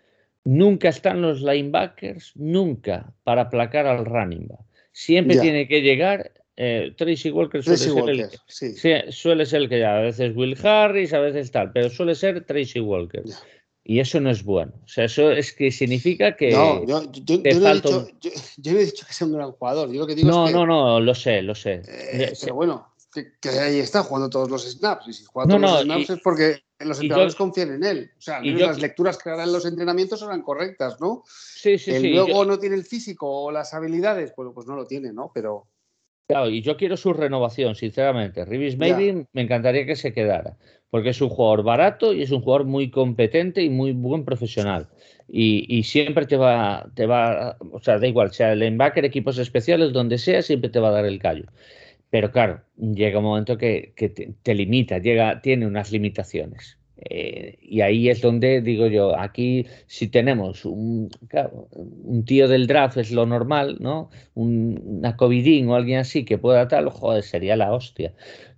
[0.42, 4.60] nunca están los linebackers, nunca para aplacar al running back.
[4.90, 7.78] Siempre tiene que llegar eh, Tracy Walker suele,
[8.46, 11.90] ser el, suele ser el que ya, a veces Will Harris, a veces tal, pero
[11.90, 13.24] suele ser Tracy Walker.
[13.86, 14.72] Y eso no es bueno.
[14.82, 16.52] O sea, eso es que significa que.
[16.52, 18.06] No, yo, yo, yo no, he dicho,
[18.56, 19.92] yo, no he dicho que sea un gran jugador.
[19.92, 21.82] Yo lo que digo no, es que, no, no, lo sé, lo sé.
[21.86, 25.08] Eh, pero bueno, que, ahí está jugando todos los snaps.
[25.08, 28.10] Y si juega todos los snaps es porque los entrenadores confían en él.
[28.16, 31.22] O sea, las lecturas que harán los entrenamientos serán correctas, ¿no?
[31.26, 32.08] Sí, sí, sí.
[32.08, 35.30] Luego no tiene el físico o las habilidades, pues, pues no lo tiene, ¿no?
[35.34, 35.68] Pero.
[36.26, 38.44] Claro, y yo quiero su renovación, sinceramente.
[38.46, 40.56] Ribis Maybe me encantaría que se quedara,
[40.88, 44.88] porque es un jugador barato y es un jugador muy competente y muy buen profesional.
[45.28, 49.92] Y, siempre te va, te va, o sea, da igual, sea el linebacker, equipos especiales,
[49.92, 51.46] donde sea, siempre te va a dar el callo.
[52.10, 53.92] Pero claro, llega un momento que,
[54.42, 56.78] te, limita, llega, tiene unas limitaciones.
[57.04, 61.10] Eh, y ahí es donde digo yo, aquí si tenemos un,
[61.70, 64.10] un tío del draft es lo normal, ¿no?
[64.34, 68.14] Un, una Covidín o alguien así que pueda tal, joder, sería la hostia.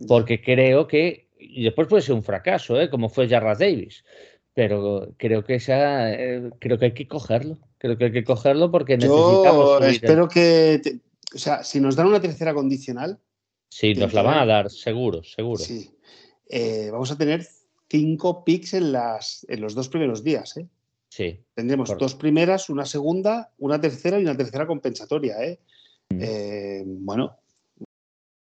[0.06, 2.88] Porque creo que, y después puede ser un fracaso, ¿eh?
[2.88, 4.04] como fue Jarrah Davis,
[4.54, 8.70] pero creo que esa, eh, creo que hay que cogerlo, creo que hay que cogerlo
[8.70, 9.80] porque necesitamos.
[9.80, 10.80] Yo espero que,
[11.34, 13.18] o sea, si nos dan una tercera condicional,
[13.68, 15.62] Sí, nos la van a dar, seguro, seguro.
[15.62, 15.90] Sí.
[16.48, 17.46] Eh, vamos a tener
[17.88, 20.66] cinco picks en, las, en los dos primeros días, ¿eh?
[21.08, 21.40] Sí.
[21.54, 25.58] Tendremos dos primeras, una segunda, una tercera y una tercera compensatoria, ¿eh?
[26.10, 26.18] Mm.
[26.20, 27.38] eh bueno,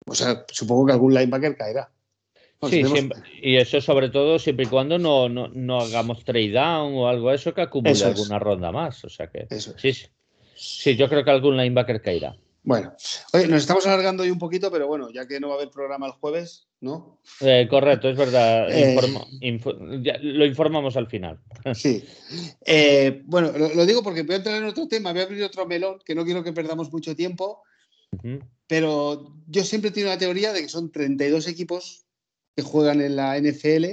[0.06, 1.92] o sea, supongo que algún linebacker caerá.
[2.70, 2.84] sí,
[3.42, 7.54] y eso sobre todo siempre y cuando no, no, hagamos trade down o algo eso
[7.54, 9.04] que acumule alguna ronda más.
[9.04, 9.48] O sea que.
[9.50, 9.94] Eso sí.
[10.54, 12.36] Sí, yo creo que algún linebacker caerá.
[12.64, 12.94] Bueno,
[13.34, 15.72] oye, nos estamos alargando hoy un poquito, pero bueno, ya que no va a haber
[15.72, 17.20] programa el jueves, ¿no?
[17.40, 18.68] Eh, correcto, es verdad.
[18.70, 18.96] Eh,
[20.22, 21.40] lo informamos al final.
[21.74, 22.04] Sí.
[22.66, 25.66] Eh, bueno, lo, digo porque voy a entrar en otro tema, voy a abrir otro
[25.66, 27.64] melón, que no quiero que perdamos mucho tiempo,
[28.68, 32.06] pero yo siempre tengo la teoría de que son 32 equipos
[32.56, 33.86] que juegan en la NFL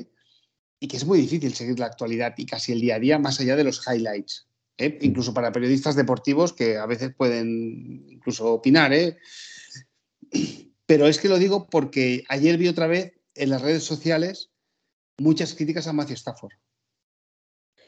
[0.81, 3.41] y que es muy difícil seguir la actualidad y casi el día a día más
[3.41, 4.48] allá de los highlights.
[4.79, 4.99] ¿Eh?
[5.03, 8.93] incluso para periodistas deportivos que a veces pueden incluso opinar.
[8.93, 9.19] ¿eh?
[10.87, 14.51] Pero es que lo digo porque ayer vi otra vez en las redes sociales
[15.19, 16.53] muchas críticas a Matthew Stafford.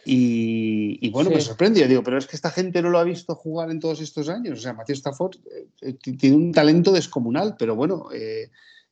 [0.05, 3.71] Y, bueno, me sorprendió, digo, pero es que esta gente no lo ha visto jugar
[3.71, 4.59] en todos estos años.
[4.59, 5.37] O sea, Matthew Stafford
[5.83, 8.09] eh, tiene un talento descomunal, pero bueno,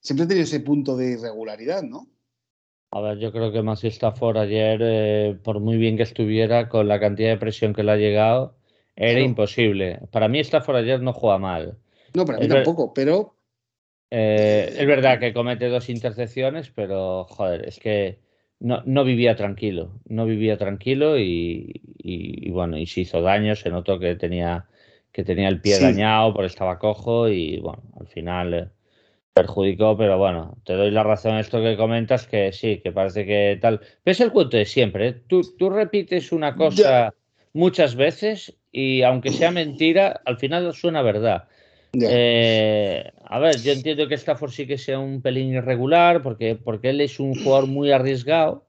[0.01, 2.09] siempre ha tenido ese punto de irregularidad, ¿no?
[2.91, 6.89] A ver, yo creo que Matthew Stafford ayer, eh, por muy bien que estuviera, con
[6.89, 8.55] la cantidad de presión que le ha llegado,
[8.97, 10.01] era imposible.
[10.11, 11.77] Para mí Stafford ayer no juega mal.
[12.15, 13.35] No, para mí tampoco, pero...
[14.11, 18.19] Eh, es verdad que comete dos intercepciones, pero joder, es que
[18.59, 23.99] no, no vivía tranquilo, no vivía tranquilo y, bueno, y se hizo daño, se notó
[23.99, 24.67] que tenía,
[25.13, 28.69] que tenía el pie dañado, porque estaba cojo y bueno, al final eh,
[29.39, 33.25] perjudicó, pero bueno, te doy la razón en esto que comentas, que sí, que parece
[33.25, 33.79] que tal.
[34.03, 35.09] Pero es el cuento de siempre.
[35.09, 35.23] ¿eh?
[35.29, 37.15] Tú, tú, repites una cosa
[37.53, 41.45] muchas veces y aunque sea mentira, al final suena verdad.
[41.93, 46.91] Eh, a ver, yo entiendo que Stafford sí que sea un pelín irregular porque, porque
[46.91, 48.67] él es un jugador muy arriesgado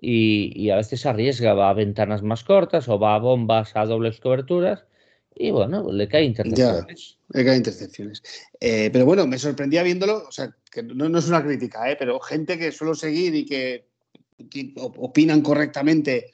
[0.00, 3.84] y, y a veces arriesga, va a ventanas más cortas o va a bombas a
[3.84, 4.84] dobles coberturas
[5.38, 7.18] y bueno, le cae intercepciones.
[7.28, 8.22] le cae intercepciones.
[8.58, 11.96] Eh, pero bueno, me sorprendía viéndolo, o sea, que no, es una crítica, ¿eh?
[11.98, 13.84] pero gente que suelo seguir y que,
[14.76, 16.30] opinan correctamente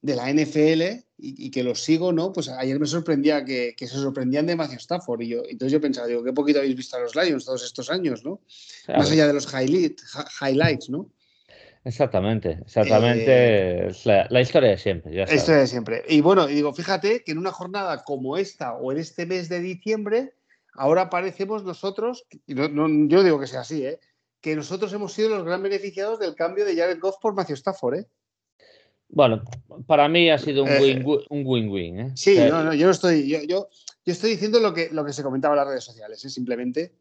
[0.00, 2.32] de la NFL y, que los sigo, ¿no?
[2.32, 5.22] Pues ayer me sorprendía que, se sorprendían de Matthew Stafford.
[5.22, 7.90] Y yo, entonces yo pensaba, digo, qué poquito habéis visto a los Lions todos estos
[7.90, 8.40] años, ¿no?
[8.88, 11.10] Más allá de los highlights, ¿no?
[11.86, 13.86] Exactamente, exactamente.
[13.86, 13.92] Eh,
[14.28, 15.14] la, historia de siempre.
[15.14, 16.02] la historia de siempre.
[16.08, 19.48] Y bueno, y digo, fíjate que en una jornada como esta o en este mes
[19.48, 20.32] de diciembre,
[20.74, 24.00] ahora aparecemos nosotros, y no, yo digo que sea así, ¿eh?
[24.40, 28.00] que nosotros hemos sido los gran beneficiados del cambio de Jared Goff por Matthew Stafford.
[28.00, 28.06] ¿eh?
[29.08, 29.44] Bueno,
[29.86, 32.00] para mí ha sido un eh, win-win.
[32.00, 32.12] ¿eh?
[32.16, 33.68] Sí, no, no, yo estoy, yo, yo,
[34.04, 36.92] estoy diciendo lo que, lo que se comentaba en las redes sociales, simplemente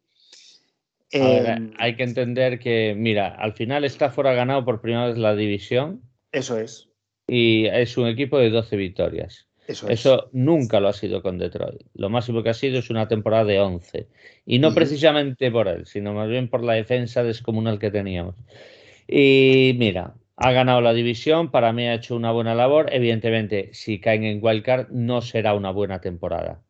[1.12, 6.02] Hay que entender que, mira, al final Stafford ha ganado por primera vez la división.
[6.32, 6.90] Eso es.
[7.28, 9.48] Y es un equipo de 12 victorias.
[9.68, 11.82] Eso, Eso nunca lo ha sido con Detroit.
[11.96, 14.08] Lo máximo que ha sido es una temporada de 11.
[14.46, 18.36] Y no precisamente por él, sino más bien por la defensa descomunal que teníamos.
[19.08, 22.90] Y mira, ha ganado la división, para mí ha hecho una buena labor.
[22.92, 26.65] Evidentemente, si caen en wildcard, no será una buena temporada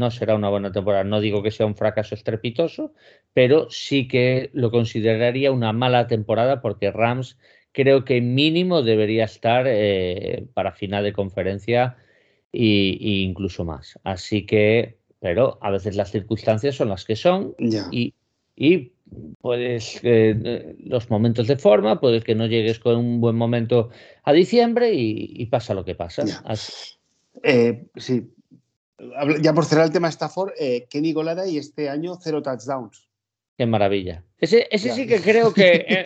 [0.00, 1.04] no será una buena temporada.
[1.04, 2.94] No digo que sea un fracaso estrepitoso,
[3.34, 7.38] pero sí que lo consideraría una mala temporada porque Rams
[7.72, 11.96] creo que mínimo debería estar eh, para final de conferencia
[12.52, 12.96] e,
[13.28, 14.00] incluso más.
[14.02, 17.54] Así que, pero a veces las circunstancias son las que son
[17.92, 18.14] y,
[18.56, 18.92] y
[19.40, 23.90] puedes eh, los momentos de forma, puede que no llegues con un buen momento
[24.24, 26.24] a diciembre y, pasa lo que pasa.
[27.42, 28.32] Eh, sí,
[29.40, 31.14] ya por cerrar el tema Stafford, eh, Kenny
[31.46, 33.08] y este año cero touchdowns.
[33.56, 34.24] Qué maravilla.
[34.38, 36.04] Ese, sí que creo eh,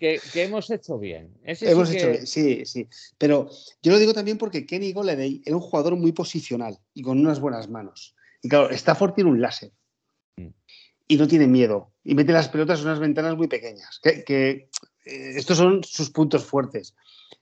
[0.00, 1.32] que, que, hemos hecho bien.
[1.44, 2.88] hemos hecho bien, sí, sí.
[3.16, 3.48] Pero
[3.82, 7.38] yo lo digo también porque Kenny Goladay era un jugador muy posicional y con unas
[7.38, 8.16] buenas manos.
[8.42, 9.70] Y claro, Stafford tiene un láser.
[10.36, 10.48] Mm.
[11.08, 11.92] y no tiene miedo.
[12.04, 14.00] Y mete las pelotas en unas ventanas muy pequeñas.
[14.02, 14.68] Que, eh,
[15.04, 16.94] estos son sus puntos fuertes.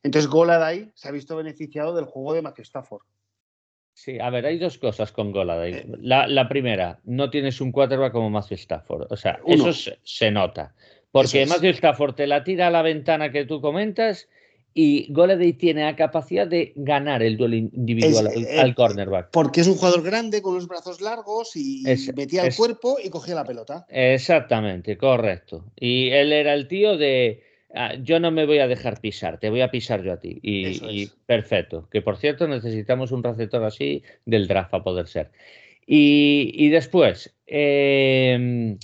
[0.02, 3.02] Entonces Goladay se ha visto beneficiado del juego de Matthew Stafford.
[3.96, 5.72] Sí, a ver, hay dos cosas con Goladay.
[5.72, 5.86] Eh.
[6.02, 9.10] La, primera, no tienes un quarterback como Matthew Stafford.
[9.10, 9.72] O sea, eso
[10.04, 10.74] se, nota.
[11.10, 14.28] Porque Matthew Stafford te la tira a la ventana que tú comentas
[14.74, 19.30] y Goladay tiene la capacidad de ganar el duelo individual eh, al, cornerback.
[19.30, 21.82] Porque es un jugador grande con los brazos largos y
[22.14, 23.86] metía el cuerpo y cogía la pelota.
[23.88, 25.64] Exactamente, correcto.
[25.74, 29.50] Y él era el tío de ah, yo no me voy a dejar pisar, te
[29.50, 30.38] voy a pisar yo a ti.
[30.42, 31.88] Y, perfecto.
[31.90, 35.30] Que por cierto necesitamos un receptor así del draft a poder ser.
[35.86, 38.76] Y, después, eh,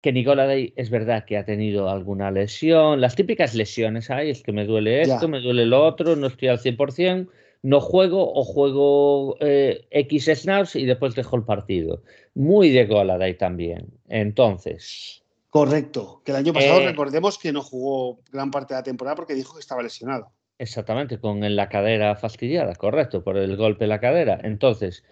[0.00, 4.52] que Day es verdad que ha tenido alguna lesión, las típicas lesiones hay, es que
[4.52, 7.28] me duele esto, me duele lo otro, no estoy al 100%,
[7.62, 12.02] no juego o juego eh, X snaps y después dejo el partido.
[12.34, 13.88] Muy de Day también.
[14.08, 15.24] Entonces.
[15.56, 19.16] Correcto, que el año pasado eh, recordemos que no jugó gran parte de la temporada
[19.16, 20.30] porque dijo que estaba lesionado.
[20.58, 24.38] Exactamente, con la cadera fastidiada, correcto, por el golpe en la cadera.
[24.42, 25.02] Entonces,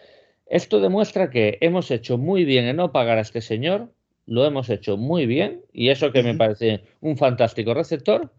[0.45, 3.91] esto demuestra que hemos hecho muy bien en no pagar a este señor,
[4.27, 8.31] lo hemos hecho muy bien y eso que me parece un fantástico receptor,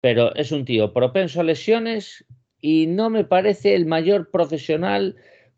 [0.00, 2.24] pero es un tío propenso a lesiones
[2.60, 5.14] y no me parece el mayor profesional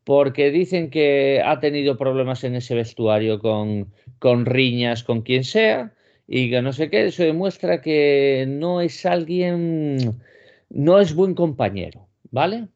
[0.07, 5.95] porque dicen que ha tenido problemas en ese vestuario con, con riñas, con quien sea,
[6.29, 10.23] y que no sé qué, eso demuestra que no es alguien,
[10.71, 12.69] no es buen compañero, ¿vale?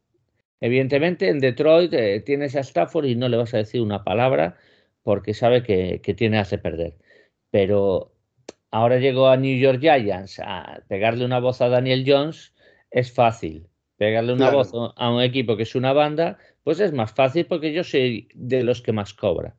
[0.61, 4.57] Evidentemente en Detroit eh, tienes a Stafford y no le vas a decir una palabra
[5.05, 6.97] porque sabe que, tiene hace perder.
[7.53, 8.13] Pero
[8.73, 12.55] ahora llegó a New York Giants a pegarle una voz a Daniel Jones,
[12.91, 13.69] es fácil.
[13.99, 17.73] Pegarle una voz a un equipo que es una banda, pues es más fácil porque
[17.73, 19.57] yo soy de los que más cobra.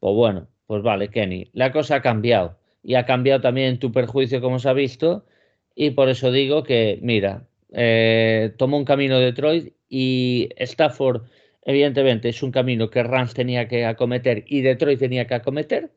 [0.00, 4.40] Pues bueno, pues vale, Kenny, la cosa ha cambiado y ha cambiado también tu perjuicio,
[4.40, 5.26] como se ha visto,
[5.74, 11.22] y por eso digo que, mira, eh, tomó un camino Detroit y Stafford
[11.68, 15.90] Evidentemente es un camino que Rams tenía que acometer y Detroit tenía que acometer.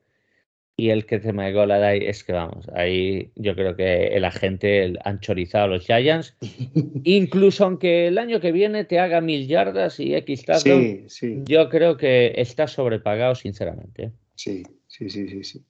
[0.82, 4.95] Y el que se me ahí es que vamos, ahí yo creo que el agente
[5.03, 6.36] han chorizado a los Giants.
[7.03, 11.43] Incluso aunque el año que viene te haga mil yardas y X sí, sí.
[11.45, 14.11] yo creo que está sobrepagado, sinceramente.
[14.34, 15.63] Sí, sí, sí, sí, sí.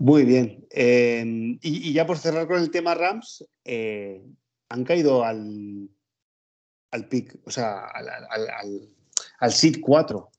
[0.00, 0.64] Muy bien.
[0.70, 4.22] Em, y, ya por cerrar con el tema Rams, eh,
[4.68, 5.88] han caído al
[6.92, 8.48] al pick, o sea, al, al,
[9.40, 10.30] al, 4.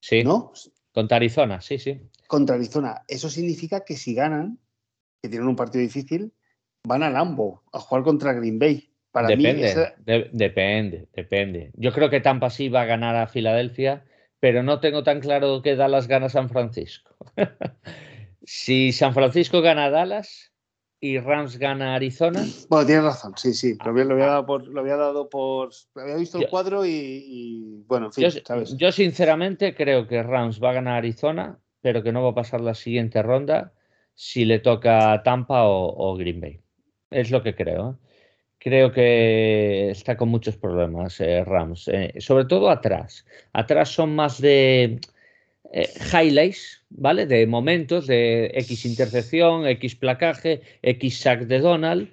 [0.00, 0.22] Sí.
[0.22, 0.52] ¿No?
[0.92, 1.98] Contra Arizona, sí, sí.
[2.32, 3.02] Contra Arizona.
[3.08, 4.58] Eso significa que si ganan,
[5.20, 6.32] que tienen un partido difícil,
[6.82, 8.88] van a Lambo a jugar contra Green Bay.
[9.10, 9.92] Para depende,
[10.32, 11.72] depende, depende.
[11.74, 14.06] Yo creo que Tampa sí va a ganar a Filadelfia,
[14.40, 17.14] pero no tengo tan claro que Dallas gana a San Francisco.
[18.44, 20.52] si San Francisco gana a Dallas,
[21.02, 22.46] y Rams gana Arizona.
[22.70, 23.76] Bueno, tienes razón, sí, sí.
[23.84, 24.66] Lo había, dado por.
[24.68, 28.76] Lo había, dado por, había visto el cuadro y, bueno, en fin, yo, ¿sabes?
[28.76, 32.60] Yo, sinceramente, creo que Rams va a ganar Arizona, pero que no va a pasar
[32.60, 33.72] la siguiente ronda
[34.14, 36.60] si le toca Tampa o, Green Bay.
[37.10, 37.90] Es lo que creo.
[37.90, 38.08] ¿eh?
[38.58, 43.26] Creo que está con muchos problemas eh, Rams, eh, sobre todo atrás.
[43.52, 45.00] Atrás son más de
[46.12, 47.26] highlights, ¿vale?
[47.26, 52.08] De momentos, de X intercepción, X placaje, X sack de Donald,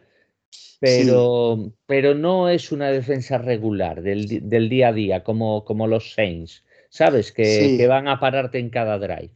[0.79, 6.63] pero, pero no es una defensa regular del, día a día, como, como los Saints,
[6.89, 7.31] ¿sabes?
[7.31, 9.33] Que, van a pararte en cada drive.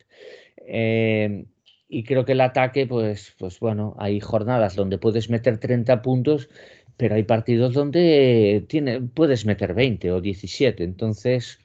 [0.68, 1.45] Eh,
[1.88, 6.49] y creo que el ataque, pues, pues bueno, hay jornadas donde puedes meter 30 puntos,
[6.97, 11.59] pero hay partidos donde tiene, puedes meter 20 o 17, entonces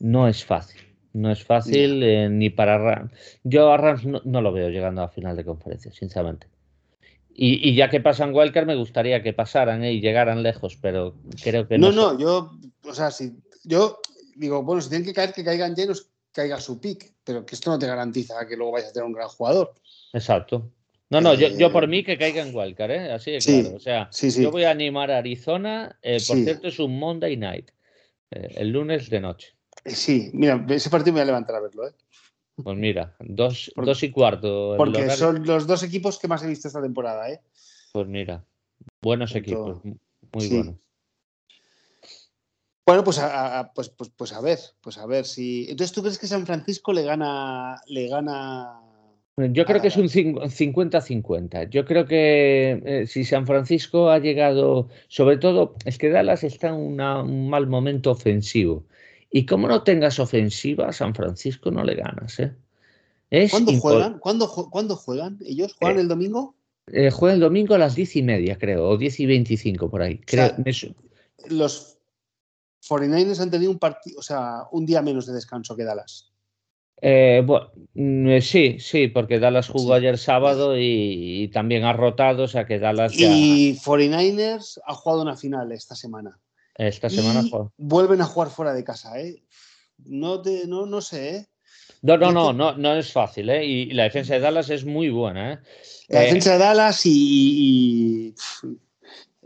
[0.00, 0.80] no es fácil.
[1.12, 3.12] No es fácil eh, ni para Rams.
[3.44, 6.46] Yo a Rams no, lo veo llegando a final de conferencia, sinceramente.
[7.34, 11.66] Y, ya que pasan Wildcard, me gustaría que pasaran eh, y llegaran lejos, pero creo
[11.66, 11.90] que no.
[11.92, 13.32] No, no, yo, o sea, si
[13.64, 14.00] yo
[14.36, 17.70] digo, bueno, si tienen que caer, que caigan llenos, caiga su pick, pero que esto
[17.70, 19.74] no te garantiza que luego vayas a tener un gran jugador.
[20.12, 20.70] Exacto.
[21.10, 23.12] No, no, yo, yo, por eh, mí que caigan Wildcard, ¿eh?
[23.12, 23.76] Así de claro.
[23.76, 25.98] O sea, yo voy a animar a Arizona.
[26.02, 27.70] por cierto, es un Monday night,
[28.30, 29.54] el lunes de noche.
[29.84, 31.92] Eh, sí, mira, ese partido me voy a levantar a verlo, ¿eh?
[32.62, 34.74] Pues mira, dos, dos y cuarto.
[34.76, 37.40] Porque son los dos equipos que más he visto esta temporada, ¿eh?
[37.92, 38.44] Pues mira,
[39.02, 40.76] buenos equipos, muy buenos.
[42.84, 45.66] Bueno, pues a, pues, pues, pues a ver, pues a ver si.
[45.68, 48.80] Entonces, ¿tú crees que San Francisco le gana, le gana
[49.36, 51.70] yo creo que es un 50-50.
[51.70, 56.68] Yo creo que eh, si San Francisco ha llegado, sobre todo, es que Dallas está
[56.68, 58.84] en un mal momento ofensivo.
[59.30, 62.38] Y como no tengas ofensiva, a San Francisco no le ganas.
[62.40, 63.48] ¿eh?
[63.50, 64.18] ¿Cuándo juegan?
[64.18, 64.46] ¿Cuándo,
[64.96, 65.38] juegan?
[65.46, 66.54] ¿Ellos juegan el domingo?
[67.12, 70.18] juegan el domingo a las diez y media, creo, o diez y veinticinco por ahí.
[70.26, 70.52] Creo,
[71.48, 71.96] los
[72.88, 76.32] 49ers han tenido un partido, o sea, un día menos de descanso que Dallas.
[77.04, 82.48] Eh, bueno, mm, sí, sí, porque Dallas jugó ayer sábado y, también ha rotado, o
[82.48, 83.12] sea que Dallas.
[83.16, 86.38] Y 49ers ha jugado una final esta semana.
[86.74, 87.42] Esta semana
[87.76, 89.42] Vuelven a jugar fuera de casa, ¿eh?
[90.04, 91.46] No, te, no, no sé, ¿eh?
[92.02, 93.64] No, no, no, no, no es fácil, ¿eh?
[93.64, 95.58] Y la defensa de Dallas es muy buena, ¿eh?
[96.08, 98.34] La defensa de Dallas y,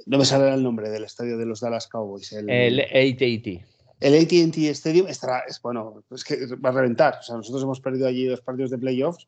[0.07, 2.33] No me sale el nombre del estadio de los Dallas Cowboys.
[2.33, 3.65] El, el AT&T.
[3.99, 7.17] El ATT Stadium estará, es, bueno, es que va a reventar.
[7.21, 9.27] O sea, nosotros hemos perdido allí dos partidos de playoffs.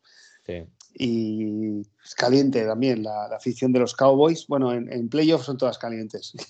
[0.95, 4.47] Y es caliente también la, afición de los Cowboys.
[4.47, 6.33] Bueno, en, playoffs son todas calientes.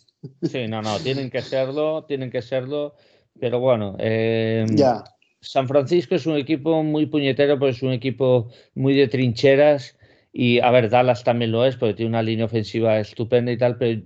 [0.43, 2.97] Sí, no, no, tienen que serlo, tienen que serlo.
[3.39, 5.05] Pero bueno, eh, ya.
[5.41, 9.97] San Francisco es un equipo muy puñetero, pero es un equipo muy de trincheras.
[10.41, 13.77] Y a ver, Dallas también lo es, porque tiene una línea ofensiva estupenda y tal,
[13.77, 14.03] pero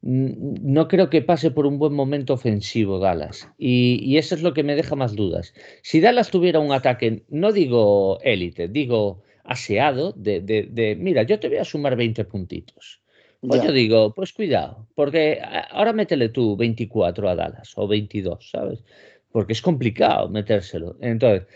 [0.00, 3.46] no creo que pase por un buen momento ofensivo Dallas.
[3.58, 5.52] Y, eso es lo que me deja más dudas.
[5.82, 11.58] Si Dallas tuviera un ataque, no digo élite, digo aseado, de, mira, yo te voy
[11.58, 13.02] a sumar 20 puntitos.
[13.42, 18.82] Pues yo digo, pues cuidado, porque ahora métele tú 24 a Dallas o 22, ¿sabes?
[19.30, 20.96] Porque es complicado metérselo.
[21.02, 21.46] Entonces,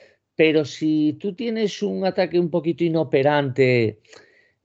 [0.40, 4.00] pero si tú tienes un ataque un poquito inoperante,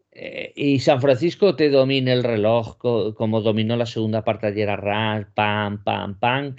[0.10, 5.28] eh, y San Francisco te domina el reloj como dominó la segunda parte ayer a
[5.36, 6.56] pam, pam, pam.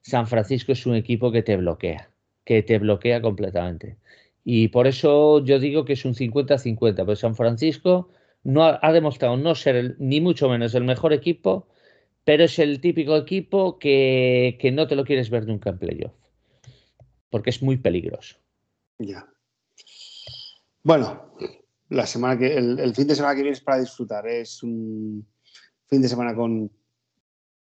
[0.00, 2.10] San Francisco es un equipo que te bloquea,
[2.44, 3.98] que te bloquea completamente.
[4.42, 8.08] Y por eso yo digo que es un 50-50, pues San Francisco
[8.42, 11.68] no ha, demostrado no ser ni mucho menos el mejor equipo,
[12.24, 16.14] pero es el típico equipo que, que no te lo quieres ver nunca en playoff,
[17.30, 18.44] porque es muy peligroso.
[18.98, 19.28] Ya.
[20.82, 21.34] Bueno,
[21.88, 24.26] la semana que, el, fin de semana que viene es para disfrutar.
[24.26, 25.26] Es un
[25.86, 26.70] fin de semana con,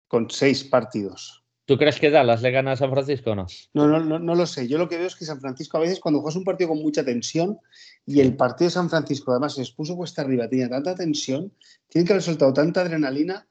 [0.09, 1.45] con seis partidos.
[1.71, 3.47] ¿Tú crees que Dallas le gana a San Francisco o no?
[3.75, 4.35] No, no, no?
[4.35, 4.67] lo sé.
[4.67, 6.79] Yo lo que veo es que San Francisco a veces cuando juegas un partido con
[6.79, 7.61] mucha tensión
[8.05, 11.53] y el partido de San Francisco además se expuso cuesta arriba, tenía tanta tensión,
[11.89, 13.47] tienen que haber soltado tanta adrenalina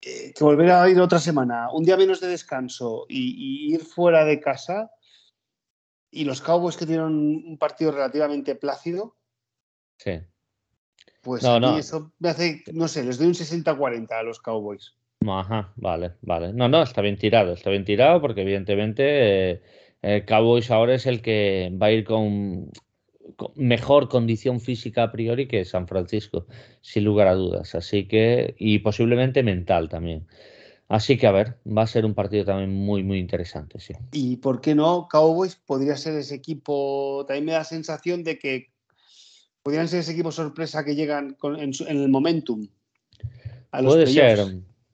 [0.00, 4.24] eh, que volver a ir otra semana, un día menos de descanso y, ir fuera
[4.24, 4.90] de casa
[6.10, 9.16] y los Cowboys que tienen un partido relativamente plácido,
[10.02, 10.12] Sí.
[11.20, 14.94] Pues no, eso me hace, no sé, les doy un 60-40 a los Cowboys.
[15.26, 16.54] Ajá, vale, vale.
[16.54, 19.02] No, no, está bien tirado, está bien tirado porque evidentemente
[19.50, 19.62] eh,
[20.00, 22.70] eh, Cowboys ahora es el que va a ir con,
[23.54, 26.46] mejor condición física a priori que San Francisco,
[26.80, 27.74] sin lugar a dudas.
[27.74, 30.26] Así que, y posiblemente mental también.
[30.90, 33.94] Así que a ver, va a ser un partido también muy, muy interesante, sí.
[34.10, 38.72] Y por qué no, Cowboys podría ser ese equipo, también me da sensación de que
[39.62, 42.66] podrían ser ese equipo sorpresa que llegan en, el momentum.
[43.70, 44.40] Puede ser,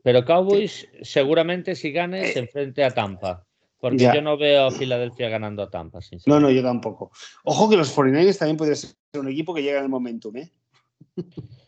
[0.03, 3.47] pero Cowboys seguramente si gane se eh, enfrente a Tampa.
[3.78, 6.01] Porque yo no veo a Filadelfia ganando a Tampa.
[6.26, 7.11] No, no, yo tampoco.
[7.44, 10.51] Ojo que los 49ers también podrían ser un equipo que llega en el momentum, ¿eh?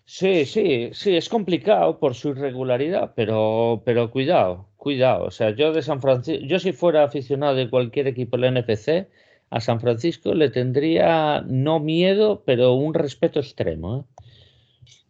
[0.04, 5.26] Sí, sí, sí, es complicado por su irregularidad, pero, pero cuidado, cuidado.
[5.26, 9.10] O sea, yo de San Francisco, yo si fuera aficionado de cualquier equipo del NPC,
[9.50, 13.98] a San Francisco le tendría no miedo, pero un respeto extremo.
[13.98, 14.24] ¿eh?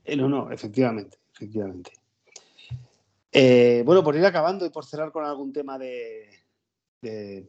[0.05, 1.93] eh no, no, efectivamente, efectivamente.
[3.31, 6.29] Eh, bueno, por ir acabando y por cerrar con algún tema de,
[7.03, 7.49] de,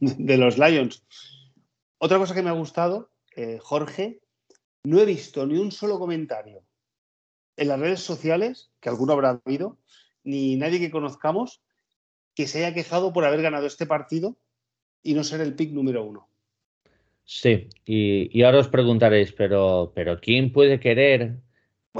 [0.38, 1.04] los Lions.
[1.98, 4.21] Otra cosa que me ha gustado, eh, Jorge,
[4.84, 6.62] no he visto ni un solo comentario
[7.56, 9.78] en las redes sociales, que alguno habrá habido,
[10.24, 11.60] ni nadie que conozcamos,
[12.34, 14.36] que se haya quejado por haber ganado este partido
[15.02, 16.28] y no ser el pick número uno.
[17.24, 21.36] Sí, y, ahora os preguntaréis, pero, pero ¿quién puede querer?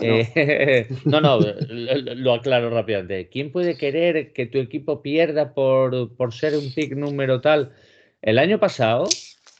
[0.00, 3.28] Eh, no, no, lo, aclaro rápidamente.
[3.28, 7.72] ¿Quién puede querer que tu equipo pierda por, por ser un pick número tal?
[8.20, 9.04] El año pasado,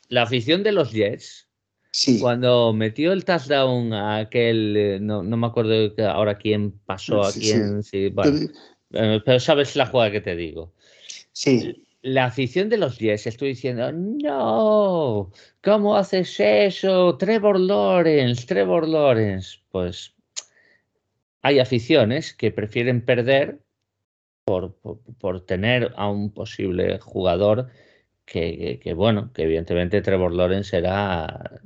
[0.09, 1.52] la afición de los Jets,
[2.21, 7.83] cuando metió el touchdown a aquel, eh, no, me acuerdo ahora quién pasó, a quién,
[7.83, 8.13] sí.
[8.95, 10.73] Eh, pero sabes la jugada que te digo.
[11.33, 15.31] Sí la afición de los Jets estoy diciendo, no,
[15.63, 17.17] ¿cómo haces eso?
[17.17, 19.59] Trevor Lawrence, Trevor Lawrence.
[19.71, 20.13] Pues
[21.43, 23.61] hay aficiones que prefieren perder
[24.45, 24.75] por,
[25.21, 27.69] por, tener a un posible jugador
[28.25, 31.62] que, que, bueno, que evidentemente Trevor Lawrence será...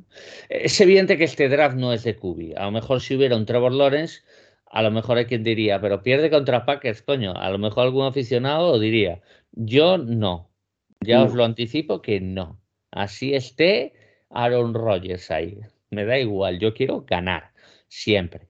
[0.49, 2.55] Es evidente que este draft no es de Kubi.
[2.55, 4.23] A lo mejor si hubiera un Trevor Lawrence,
[4.67, 7.35] a lo mejor hay quien diría, pero pierde contra Packers, coño.
[7.37, 9.21] A lo mejor algún aficionado diría,
[9.53, 10.51] yo no.
[11.01, 12.61] Ya os lo anticipo que no.
[12.91, 13.93] Así esté
[14.31, 15.59] Aaron Rodgers ahí.
[15.91, 17.53] Me da igual, yo quiero ganar,
[17.89, 18.49] siempre.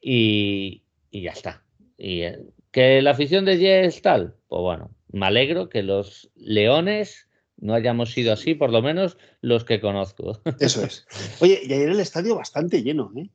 [0.00, 1.62] Y, ya está.
[1.96, 2.38] Y, eh,
[2.70, 4.34] ¿Que la afición de Jets tal?
[4.48, 7.26] Pues bueno, me alegro que los Leones
[7.58, 10.40] no hayamos sido así, por lo menos los que conozco.
[10.60, 11.06] Eso es.
[11.40, 13.30] Oye, y ayer el estadio bastante lleno, ¿eh?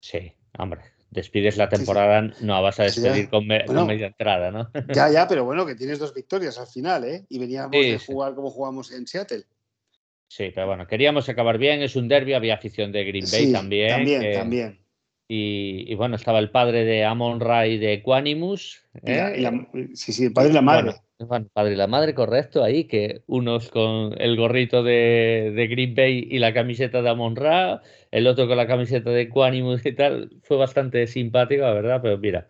[0.00, 0.82] Sí, hombre.
[1.10, 4.68] Despides la temporada, no vas a despedir con, media entrada, ¿no?
[4.94, 7.24] Ya, ya, pero bueno, que tienes dos victorias al final, ¿eh?
[7.28, 9.44] Y veníamos de jugar como jugamos en Seattle.
[10.26, 13.90] Sí, pero bueno, queríamos acabar bien, es un derby, había afición de Green Bay también.
[13.90, 14.83] También, también.
[15.26, 18.84] Y, bueno, estaba el padre de Amon Ray de Equanimus.
[19.02, 19.48] ¿eh?
[19.94, 20.94] sí, sí, el padre y la madre.
[21.18, 25.94] Bueno, padre y la madre, correcto, ahí, que unos con el gorrito de, de Green
[25.94, 29.92] Bay y la camiseta de Amon Ra, el otro con la camiseta de Equanimus y
[29.92, 30.30] tal.
[30.42, 32.48] Fue bastante simpático, la verdad, pero mira,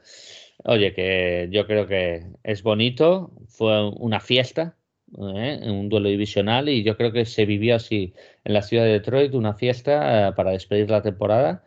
[0.65, 4.77] oye, que yo creo que es bonito, fue una fiesta,
[5.19, 5.61] ¿eh?
[5.65, 8.15] un duelo divisional y yo creo que se vivió así
[8.45, 11.65] en la ciudad de Detroit, una fiesta eh, para despedir la temporada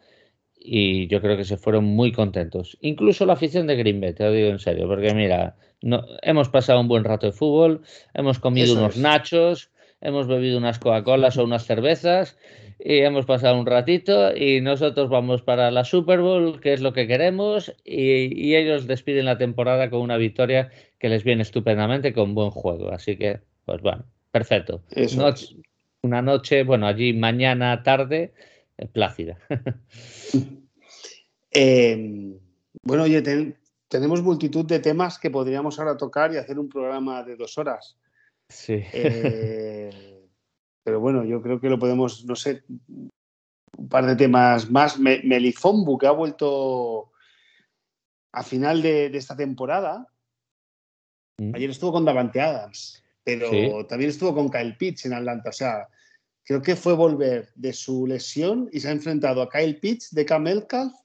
[0.69, 2.77] y yo creo que se fueron muy contentos.
[2.81, 6.49] Incluso la afición de Green Bay, te lo digo en serio, porque mira, no, hemos
[6.49, 11.45] pasado un buen rato de fútbol, hemos comido unos nachos, hemos bebido unas Coca-Colas o
[11.45, 12.37] unas cervezas
[12.79, 16.91] y hemos pasado un ratito y nosotros vamos para la Super Bowl, que es lo
[16.91, 22.35] que queremos, y, ellos despiden la temporada con una victoria que les viene estupendamente con
[22.35, 22.91] buen juego.
[22.91, 24.81] Así que, pues bueno, perfecto.
[26.01, 28.33] Una noche, bueno, allí mañana tarde,
[28.93, 29.37] plácida.
[31.49, 32.37] Em,
[32.83, 33.23] bueno, oye,
[33.87, 37.97] tenemos multitud de temas que podríamos ahora tocar y hacer un programa de dos horas.
[38.49, 38.83] Sí.
[38.93, 39.89] Eh,
[40.83, 44.99] pero bueno, yo creo que lo podemos, no sé, un par de temas más.
[44.99, 47.11] Melifombu, que ha vuelto
[48.33, 50.07] a final de, esta temporada.
[51.39, 51.55] Mm.
[51.55, 55.49] Ayer estuvo con Davante Adams, pero también estuvo con Kyle Pitts en Atlanta.
[55.49, 55.87] O sea,
[56.47, 60.25] creo que fue volver de su lesión y se ha enfrentado a Kyle Pitts de
[60.25, 60.63] Camel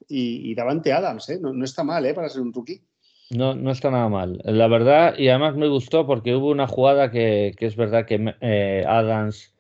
[0.09, 1.29] y, Davante Adams.
[1.31, 1.41] ¿eh?
[1.41, 2.15] No, está mal ¿eh?
[2.15, 2.81] para ser un rookie.
[3.31, 4.41] No, no está nada mal.
[4.45, 8.85] La verdad, y además me gustó porque hubo una jugada que, es verdad que eh,
[8.87, 9.53] Adams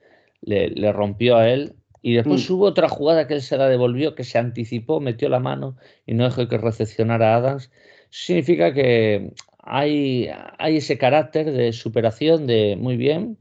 [0.42, 1.74] le, rompió a él.
[2.00, 2.52] Y después mm.
[2.52, 5.76] hubo otra jugada que él se la devolvió, que se anticipó, metió la mano
[6.06, 7.70] y no dejó que recepcionara a Adams.
[8.10, 10.28] significa que hay,
[10.58, 13.38] hay ese carácter de superación, de muy bien,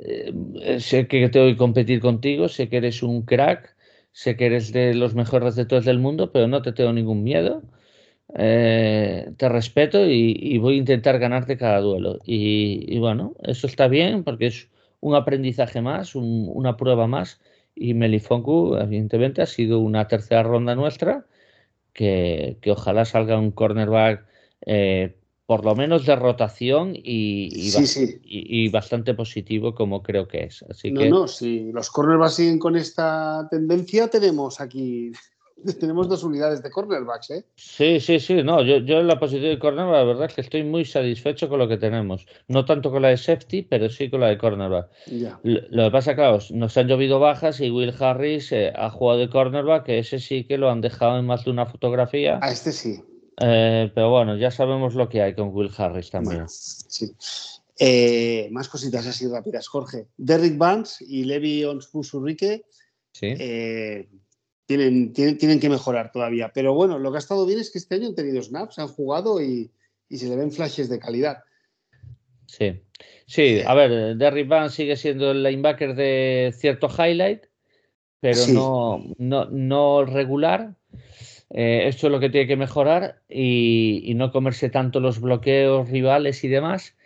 [0.00, 3.74] eh, sé que tengo que competir contigo, sé que eres un crack,
[4.12, 7.62] sé que eres de los mejores receptores del mundo, pero no te tengo ningún miedo.
[8.34, 12.18] Eh, te respeto y, voy a intentar ganarte cada duelo.
[12.24, 14.70] Y, bueno, eso está bien porque es
[15.00, 17.40] un aprendizaje más, una prueba más.
[17.74, 21.26] Y Melifonku, evidentemente, ha sido una tercera ronda nuestra,
[21.92, 24.26] que, ojalá salga un cornerback
[24.66, 25.16] eh,
[25.52, 27.50] por lo menos de rotación y,
[28.24, 30.64] y, bastante positivo como creo que es.
[30.70, 35.12] Así no, no, si los cornerbacks siguen con esta tendencia, tenemos aquí
[35.78, 37.44] tenemos dos unidades de cornerbacks, ¿eh?
[37.54, 38.42] Sí, sí, sí.
[38.42, 41.50] No, yo, yo en la posición de cornerback, la verdad es que estoy muy satisfecho
[41.50, 42.26] con lo que tenemos.
[42.48, 44.88] No tanto con la de safety, pero sí con la de cornerback.
[45.42, 49.28] Lo, que pasa, claro, nos han llovido bajas y Will Harris eh, ha jugado de
[49.28, 52.38] cornerback, que ese sí que lo han dejado en más de una fotografía.
[52.40, 53.02] A este sí.
[53.40, 56.48] Eh, pero bueno, ya sabemos lo que hay con Will Harris también.
[56.48, 57.14] sí.
[57.78, 60.06] Eh, más cositas así rápidas, Jorge.
[60.16, 62.64] Derrick Vance y Levi Onspuzurrique
[63.12, 63.34] ¿Sí?
[63.38, 64.08] Eh,
[64.66, 66.50] tienen, tienen, que mejorar todavía.
[66.54, 68.88] Pero bueno, lo que ha estado bien es que este año han tenido snaps, han
[68.88, 69.70] jugado y,
[70.08, 71.38] se le ven flashes de calidad.
[72.46, 72.82] Sí,
[73.26, 77.44] sí, a ver, Derrick Vance sigue siendo el linebacker de cierto highlight,
[78.20, 80.74] pero no, no, no regular.
[81.54, 86.44] Eh, esto es lo que tiene que mejorar y, no comerse tanto los bloqueos rivales
[86.44, 86.96] y demás.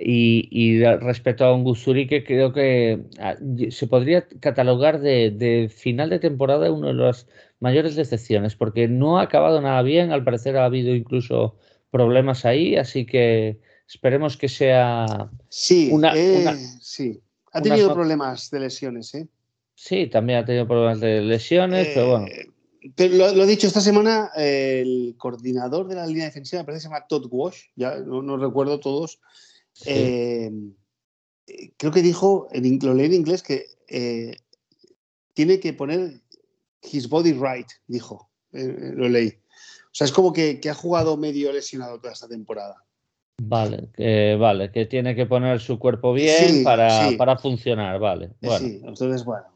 [0.00, 1.64] Y, respecto a un
[2.06, 3.34] que creo que ah,
[3.70, 7.26] se podría catalogar de, final de temporada una de las
[7.58, 10.12] mayores decepciones, porque no ha acabado nada bien.
[10.12, 11.56] Al parecer ha habido incluso
[11.90, 13.58] problemas ahí, así que
[13.88, 15.28] esperemos que sea.
[15.48, 17.20] Sí, una, eh, sí.
[17.52, 19.26] Ha tenido problemas de lesiones, ¿eh?
[19.74, 22.46] Sí, también ha tenido problemas de lesiones, pero bueno eh,
[22.94, 26.88] pero lo, he dicho esta semana, el coordinador de la línea defensiva, parece que se
[26.88, 29.20] llama Todd Walsh, ya no, recuerdo todos.
[29.86, 30.50] Eh,
[31.76, 34.36] creo que dijo, en, lo leí en inglés, que eh,
[35.34, 36.20] tiene que poner
[36.92, 38.30] his body right, dijo.
[38.52, 39.28] Eh, lo leí.
[39.28, 42.84] O sea, es como que, ha jugado medio lesionado toda esta temporada.
[43.40, 43.88] Vale,
[44.36, 48.32] vale, que tiene que poner su cuerpo bien para, para, funcionar, vale.
[48.40, 48.66] Bueno.
[48.66, 49.46] Sí, entonces, bueno.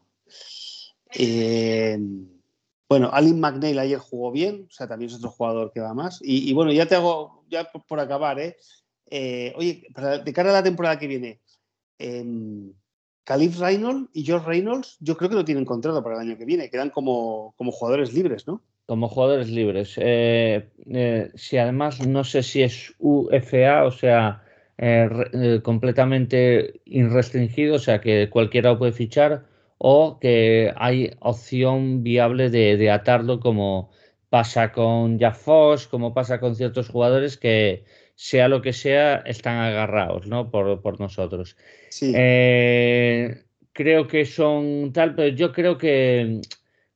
[2.93, 6.19] Bueno, Alin McNeil ayer jugó bien, o sea, también es otro jugador que va más.
[6.21, 8.55] Y, bueno, ya te hago, ya por, acabar, ¿eh?
[9.09, 9.51] ¿eh?
[9.55, 9.87] oye,
[10.23, 11.41] de cara a la temporada que viene,
[11.97, 12.71] em,
[13.23, 16.45] Calif Reynolds y George Reynolds, yo creo que no tienen contrato para el año que
[16.45, 18.61] viene, quedan como, como jugadores libres, ¿no?
[18.85, 19.95] Como jugadores libres.
[19.97, 24.43] Eh, eh, si además no sé si es UFA, o sea,
[24.77, 29.47] eh, completamente irrestringido, o sea, que cualquiera puede fichar,
[29.85, 33.91] o que hay opción viable de, atarlo como
[34.29, 37.83] pasa con Jafos, como pasa con ciertos jugadores que,
[38.15, 40.49] sea lo que sea, están agarrados ¿no?
[40.49, 41.57] por, por nosotros.
[43.73, 46.39] creo que son tal, pero yo creo que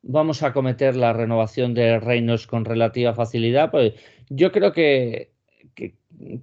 [0.02, 3.96] vamos a cometer la renovación de reinos con relativa facilidad, pues
[4.30, 5.32] yo creo que,
[5.76, 5.96] que,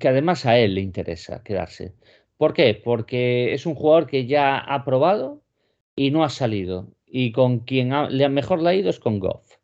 [0.07, 1.95] además a él le interesa quedarse.
[2.37, 2.75] ¿Por qué?
[2.75, 5.44] Porque es un jugador que ya ha probado
[5.97, 6.89] y no ha salido.
[7.07, 9.59] Y con quien le mejor le ha ido es con Goff.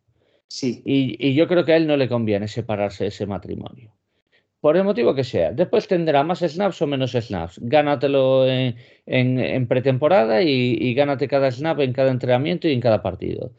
[0.46, 0.82] Sí.
[0.84, 3.92] Y, yo creo que a él no le conviene separarse de ese matrimonio.
[4.60, 5.52] Por el motivo que sea.
[5.52, 7.58] Después tendrá más snaps o menos snaps.
[7.62, 8.76] Gánatelo en,
[9.06, 13.52] en, pretemporada y, y, gánate cada snap en cada entrenamiento y en cada partido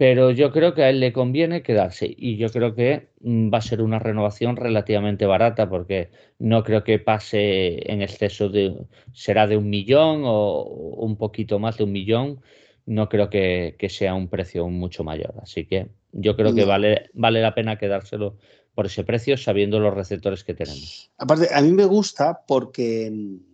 [0.00, 3.58] pero yo creo que a él le conviene quedarse y yo creo que mm, va
[3.58, 6.08] a ser una renovación relativamente barata porque
[6.38, 11.76] no creo que pase en exceso de, será de un millón o un poquito más
[11.76, 12.40] de un millón,
[12.86, 15.34] no creo que, sea un precio mucho mayor.
[15.42, 18.38] Así que yo creo que vale, vale la pena quedárselo
[18.74, 21.10] por ese precio sabiendo los receptores que tenemos.
[21.18, 23.50] Aparte, a mí me gusta porque mm,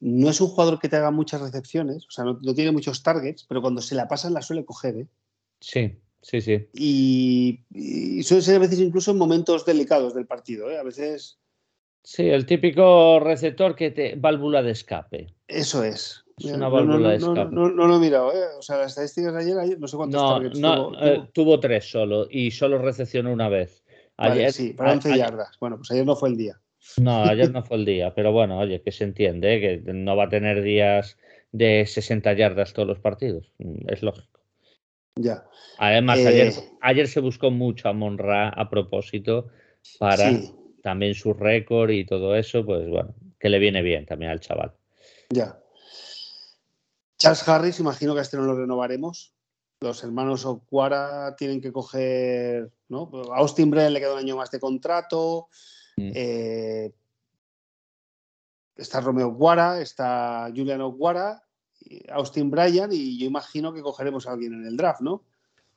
[0.00, 3.44] no es un jugador que te haga muchas recepciones, o sea, no, tiene muchos targets,
[3.44, 4.96] pero cuando se la pasan la suele coger.
[4.96, 5.06] ¿eh?
[5.60, 6.68] Sí, sí, sí.
[6.74, 10.78] Y, suele ser a veces incluso en momentos delicados del partido, ¿eh?
[10.78, 11.38] A veces...
[12.02, 14.14] Sí, el típico receptor que te...
[14.16, 15.34] válvula de escape.
[15.46, 16.24] Eso es.
[16.38, 17.54] Es una válvula de escape.
[17.54, 18.46] No, lo he mirado, ¿eh?
[18.58, 21.60] O sea, las estadísticas de ayer, no sé cuántos targets tuvo, eh, tuvo.
[21.60, 23.84] tres solo y solo recepcionó una vez.
[24.16, 25.58] Ayer, sí, para 11 yardas.
[25.60, 26.60] Bueno, pues ayer no fue el día.
[26.96, 29.82] No, ayer no fue el día, pero bueno, oye, que se entiende, ¿eh?
[29.84, 31.18] que no va a tener días
[31.52, 33.52] de 60 yardas todos los partidos.
[33.88, 34.39] Es lógico.
[35.16, 35.44] Ya.
[35.78, 39.48] Además, eh, ayer, se buscó mucho a Monra a propósito
[39.98, 40.30] para
[40.82, 44.72] también su récord y todo eso, pues bueno, que le viene bien también al chaval.
[45.30, 45.58] Ya.
[47.18, 49.34] Charles Harris, imagino que a este no lo renovaremos.
[49.80, 53.10] Los hermanos Ocuara tienen que coger, ¿no?
[53.32, 55.48] A Austin Brennan le queda un año más de contrato.
[55.96, 56.12] Mm.
[56.14, 56.92] Eh,
[58.76, 61.42] está Romeo Ocuara, está Julian Ocuara
[62.10, 65.22] Austin Bryan y yo imagino que cogeremos a alguien en el draft, ¿no?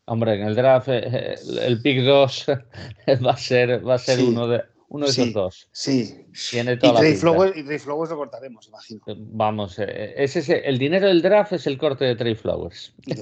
[0.06, 2.46] Hombre, en el draft eh, el pick 2
[3.26, 5.70] va a ser, va a ser uno de, uno de esos dos.
[5.72, 6.28] Sí.
[6.52, 9.02] Tiene toda y, Trey Flowers, y Trey Flowers lo cortaremos, imagino.
[9.08, 12.94] Eh, vamos, eh, ese, el dinero del draft es el corte de Trey Flowers.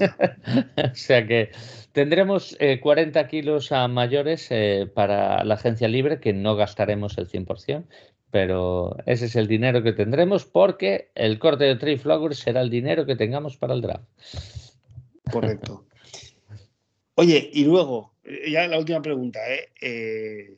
[0.76, 1.52] o sea que
[1.92, 4.50] tendremos 40 kilos a mayores
[4.94, 7.84] para la agencia libre que no gastaremos el 100%,
[8.32, 12.70] pero ese es el dinero que tendremos porque el corte de Trey Flowers será el
[12.70, 14.08] dinero que tengamos para el draft.
[15.30, 15.84] Correcto.
[17.16, 19.68] Oye, y luego, eh, ya la última pregunta, ¿eh?
[19.82, 20.56] eh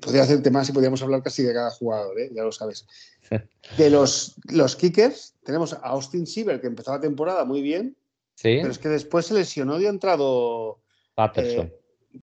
[0.00, 2.30] podría hacerte más y podríamos hablar casi de cada jugador, ¿eh?
[2.32, 2.86] ya lo sabes.
[3.76, 7.96] De los, los kickers, tenemos a Austin Siever, que empezó la temporada muy bien,
[8.36, 8.58] ¿Sí?
[8.60, 10.78] pero es que después se lesionó y ha entrado
[11.16, 11.72] Patterson.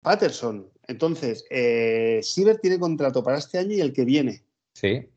[0.02, 0.70] Patterson.
[0.86, 2.20] Entonces, eh,
[2.60, 4.42] tiene contrato para este año y el que viene.
[4.74, 5.08] Sí.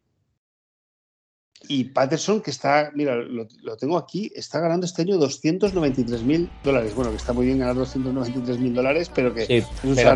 [1.70, 6.94] Y Patterson, que está, mira, lo, tengo aquí, está ganando este año 293 mil dólares.
[6.96, 9.64] Bueno, que está muy bien ganar 293 mil dólares, pero que sí,
[9.96, 10.16] pero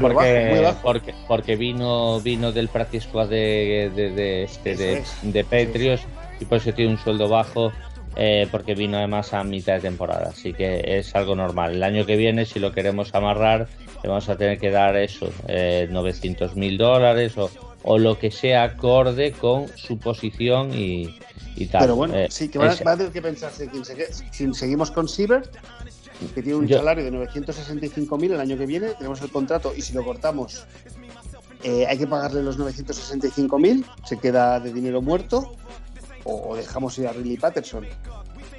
[0.81, 6.03] porque, Porque, vino, vino del practice squad de, de, este, de, de Patriots
[6.39, 7.71] y por eso tiene un sueldo bajo.
[8.17, 11.75] Eh, porque vino además a mitad de temporada, así que es algo normal.
[11.75, 13.69] El año que viene, si lo queremos amarrar,
[14.03, 17.33] le vamos a tener que dar eso, 900 eh, mil dólares
[17.83, 21.15] o, lo que sea acorde con su posición y,
[21.71, 21.81] tal.
[21.81, 23.69] Pero bueno, eh, sí, que va, a tener que pensarse
[24.31, 25.49] si seguimos con Siever,
[26.33, 29.81] que tiene un salario de 965 mil el año que viene, tenemos el contrato y
[29.81, 30.65] si lo cortamos
[31.63, 35.55] eh, hay que pagarle los 965 mil, se queda de dinero muerto
[36.23, 37.85] o dejamos ir a Riley Patterson.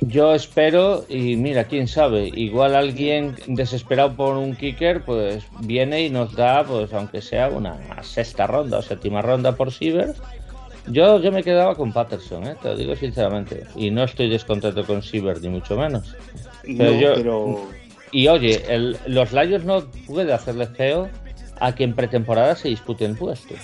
[0.09, 6.11] Yo espero, y mira, quién sabe, igual alguien desesperado por un kicker, pues viene y
[6.11, 10.15] nos da, pues aunque sea una sexta ronda o séptima ronda por Siever.
[10.89, 12.57] Yo, yo me quedaba con Patterson, ¿eh?
[12.61, 16.17] te lo digo sinceramente, y no estoy descontento con Siever, ni mucho menos.
[16.65, 17.69] Pero,
[18.11, 18.61] Y oye,
[19.07, 21.09] los Lions no puede hacerle feo
[21.61, 23.55] a quien pretemporada se dispute el puesto.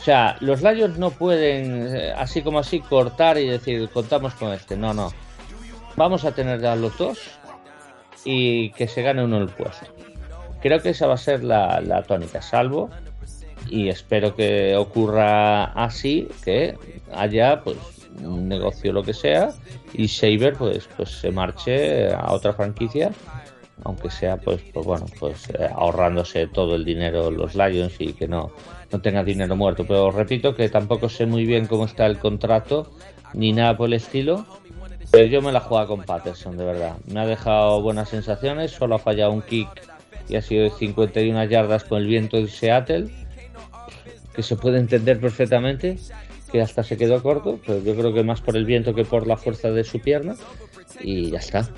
[0.00, 4.52] O sea, los Lions no pueden, eh, así como así, cortar y decir, contamos con
[4.52, 4.76] este.
[4.76, 5.12] No, no
[5.98, 7.18] vamos a tener a los dos
[8.24, 9.86] y que se gane uno el puesto.
[10.62, 12.88] Creo que esa va a ser la, tónica, salvo
[13.68, 16.76] y espero que ocurra así, que
[17.12, 17.76] haya pues
[18.22, 19.50] un negocio lo que sea,
[19.92, 23.12] y Saber pues, pues se marche a otra franquicia,
[23.84, 28.26] aunque sea pues, pues bueno, pues eh, ahorrándose todo el dinero los Lions y que
[28.26, 28.50] no,
[28.90, 29.84] no tenga dinero muerto.
[29.86, 32.90] Pero repito que tampoco sé muy bien cómo está el contrato
[33.34, 34.46] ni nada por el estilo.
[35.10, 36.96] Pero yo me la juego con Patterson, de verdad.
[37.06, 39.68] Me ha dejado buenas sensaciones, solo ha fallado un kick
[40.28, 43.08] y ha sido de 51 yardas con el viento de Seattle,
[44.34, 45.98] que se puede entender perfectamente,
[46.52, 49.26] que hasta se quedó corto, pero yo creo que más por el viento que por
[49.26, 50.36] la fuerza de su pierna,
[51.00, 51.68] y ya está.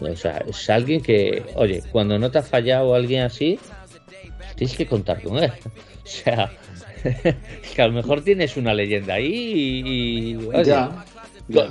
[0.00, 3.58] O sea, es alguien que, oye, cuando no te ha fallado alguien así,
[4.56, 5.52] tienes que contar con él.
[6.02, 6.50] O sea,
[7.74, 10.34] que a lo mejor tienes una leyenda ahí y,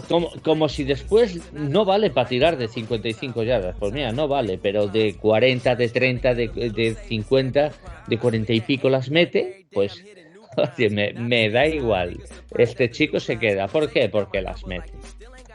[0.08, 3.76] como, como, si después no vale para tirar de 55 yardas.
[3.80, 7.72] Pues mira, no vale, pero de 40, de 30, de, de 50,
[8.08, 10.04] de 40 y pico las mete, pues
[10.92, 12.20] me, me, da igual.
[12.58, 13.68] Este chico se queda.
[13.68, 14.10] ¿Por qué?
[14.10, 14.92] Porque las mete.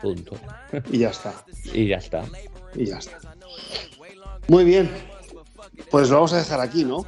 [0.01, 0.37] Punto.
[0.91, 1.45] Y ya está.
[1.75, 2.25] y ya está.
[2.75, 3.19] Y ya está.
[4.49, 4.91] Muy bien.
[5.91, 7.05] Pues lo vamos a dejar aquí, ¿no?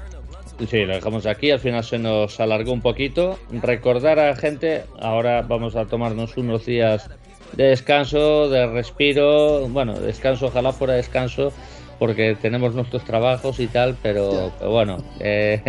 [0.64, 1.50] Sí, lo dejamos aquí.
[1.50, 3.38] Al final se nos alargó un poquito.
[3.50, 7.10] Recordar a la gente, ahora vamos a tomarnos unos días
[7.52, 9.68] de descanso, de respiro.
[9.68, 11.52] Bueno, descanso, ojalá fuera descanso,
[11.98, 14.98] porque tenemos nuestros trabajos y tal, pero, bueno.
[15.20, 15.60] Eh,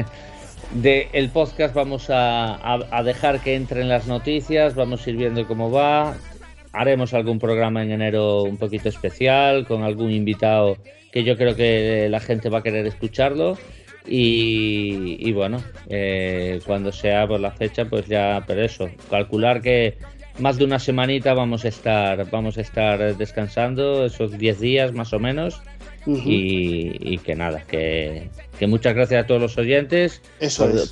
[0.72, 2.58] de el podcast vamos a,
[2.92, 6.16] a, dejar que entren las noticias, vamos a ir viendo cómo va.
[6.72, 10.78] Haremos algún programa en enero un poquito especial, con algún invitado
[11.12, 13.58] que yo creo que la gente va a querer escucharlo.
[14.08, 19.98] Y, bueno, eh, cuando sea por la fecha, pues ya, pero eso, calcular que
[20.40, 25.14] más de una semanita vamos a estar, vamos a estar descansando, esos 10 días más
[25.14, 25.62] o menos.
[26.06, 28.30] y, que nada, que,
[28.62, 30.22] muchas gracias a todos los oyentes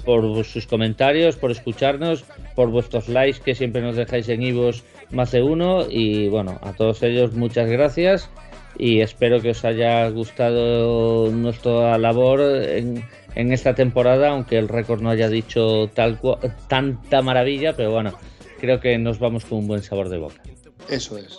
[0.03, 5.31] por, sus comentarios, por escucharnos, por vuestros likes que siempre nos dejáis en Ivos más
[5.31, 5.85] de uno.
[5.89, 8.29] Y bueno, a todos ellos muchas gracias
[8.77, 13.03] y espero que os haya gustado nuestra labor en,
[13.35, 16.19] esta temporada, aunque el récord no haya dicho tal
[16.67, 18.17] tanta maravilla, pero bueno,
[18.59, 20.41] creo que nos vamos con un buen sabor de boca.
[20.89, 21.37] Eso es.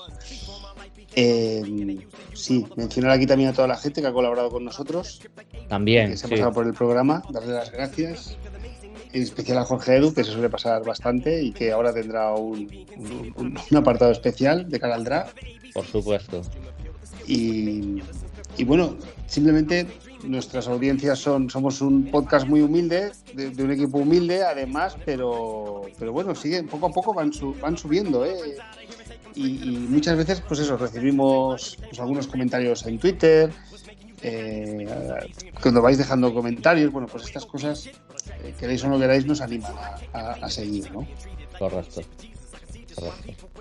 [1.14, 1.62] Eh,
[2.34, 5.22] sí, mencionar aquí también a toda la gente que ha colaborado con nosotros.
[5.68, 6.10] También.
[6.10, 8.36] Que se ha pasado por el programa, darle las gracias.
[9.12, 12.68] En especial a Jorge Edu, que se suele pasar bastante y que ahora tendrá un,
[13.38, 15.38] un apartado especial de cara al draft.
[15.72, 16.42] Por supuesto.
[17.26, 18.02] Y,
[18.64, 18.96] bueno,
[19.26, 19.86] simplemente
[20.24, 26.12] nuestras audiencias son, somos un podcast muy humilde, de, un equipo humilde además, pero, pero
[26.12, 27.30] bueno, siguen, poco a poco van,
[27.60, 28.56] van subiendo, ¿eh?
[29.34, 33.50] Y, muchas veces, pues eso, recibimos pues, algunos comentarios en Twitter,
[34.22, 34.88] eh,
[35.60, 39.74] cuando vais dejando comentarios, bueno, pues estas cosas, eh, queréis o no queráis, nos animan
[40.14, 41.06] a, a seguir, ¿no?
[41.58, 42.00] Correcto.
[42.94, 43.55] Correcto.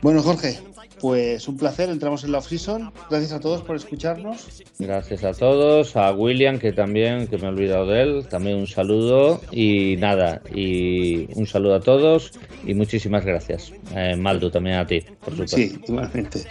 [0.00, 0.58] Bueno, Jorge,
[1.00, 2.92] pues un placer, entramos en la off-season.
[3.10, 4.62] Gracias a todos por escucharnos.
[4.78, 8.66] Gracias a todos, a William, que también, que me he olvidado de él, también un
[8.66, 12.32] saludo y nada, y un saludo a todos
[12.64, 13.72] y muchísimas gracias.
[13.94, 15.56] Eh, Maldo, también a ti, por supuesto.
[15.56, 16.44] Sí, igualmente.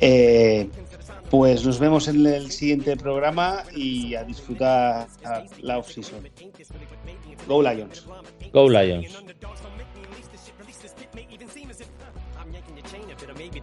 [0.00, 0.68] Eh,
[1.30, 5.06] pues nos vemos en el siguiente programa y a disfrutar
[5.60, 6.28] la off-season.
[7.46, 8.06] Go Lions.
[8.52, 9.22] Go Lions.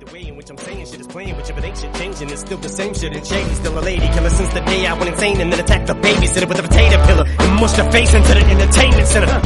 [0.05, 2.29] Way in which I'm saying shit is playing with you, but ain't shit changing.
[2.29, 3.53] It's still the same shit and shady.
[3.55, 6.47] Still a lady killer since the day I went insane and then attacked the babysitter
[6.47, 9.41] with a potato pillar and mushed her face into the entertainment center.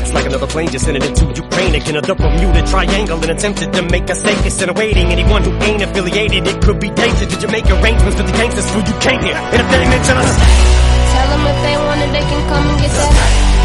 [0.00, 1.96] It's like another plane just sending into Ukraine again.
[1.96, 4.78] A Bermuda Triangle and attempted to make a safe instead of.
[4.80, 7.28] Anyone who ain't affiliated, it could be dangerous.
[7.28, 9.36] Did you make arrangements with the gangsters who you came here?
[9.36, 13.12] And if they tell them if they want it, they can come and get that.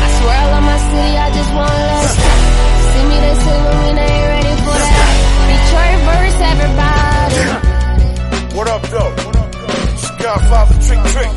[0.03, 2.11] I swear I love my city, I just want love.
[2.91, 4.14] See me, they say when they
[6.59, 8.55] everybody.
[8.55, 9.13] What up, though?
[9.95, 11.31] Skyfall for Trick Trick.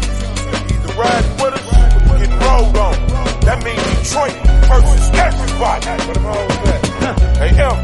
[0.73, 1.67] Either ride with us
[2.11, 2.95] or get rolled on.
[3.43, 4.37] That means Detroit
[4.69, 5.87] versus everybody.
[7.39, 7.77] Hey, M.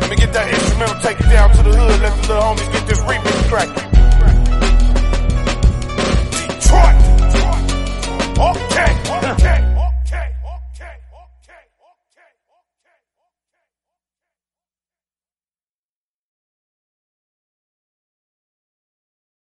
[0.00, 2.72] Let me get that instrumental, take it down to the hood, let the little homies
[2.72, 3.90] get this remix cracking.
[6.48, 6.96] Detroit!
[8.38, 8.90] Okay,
[9.32, 9.67] okay.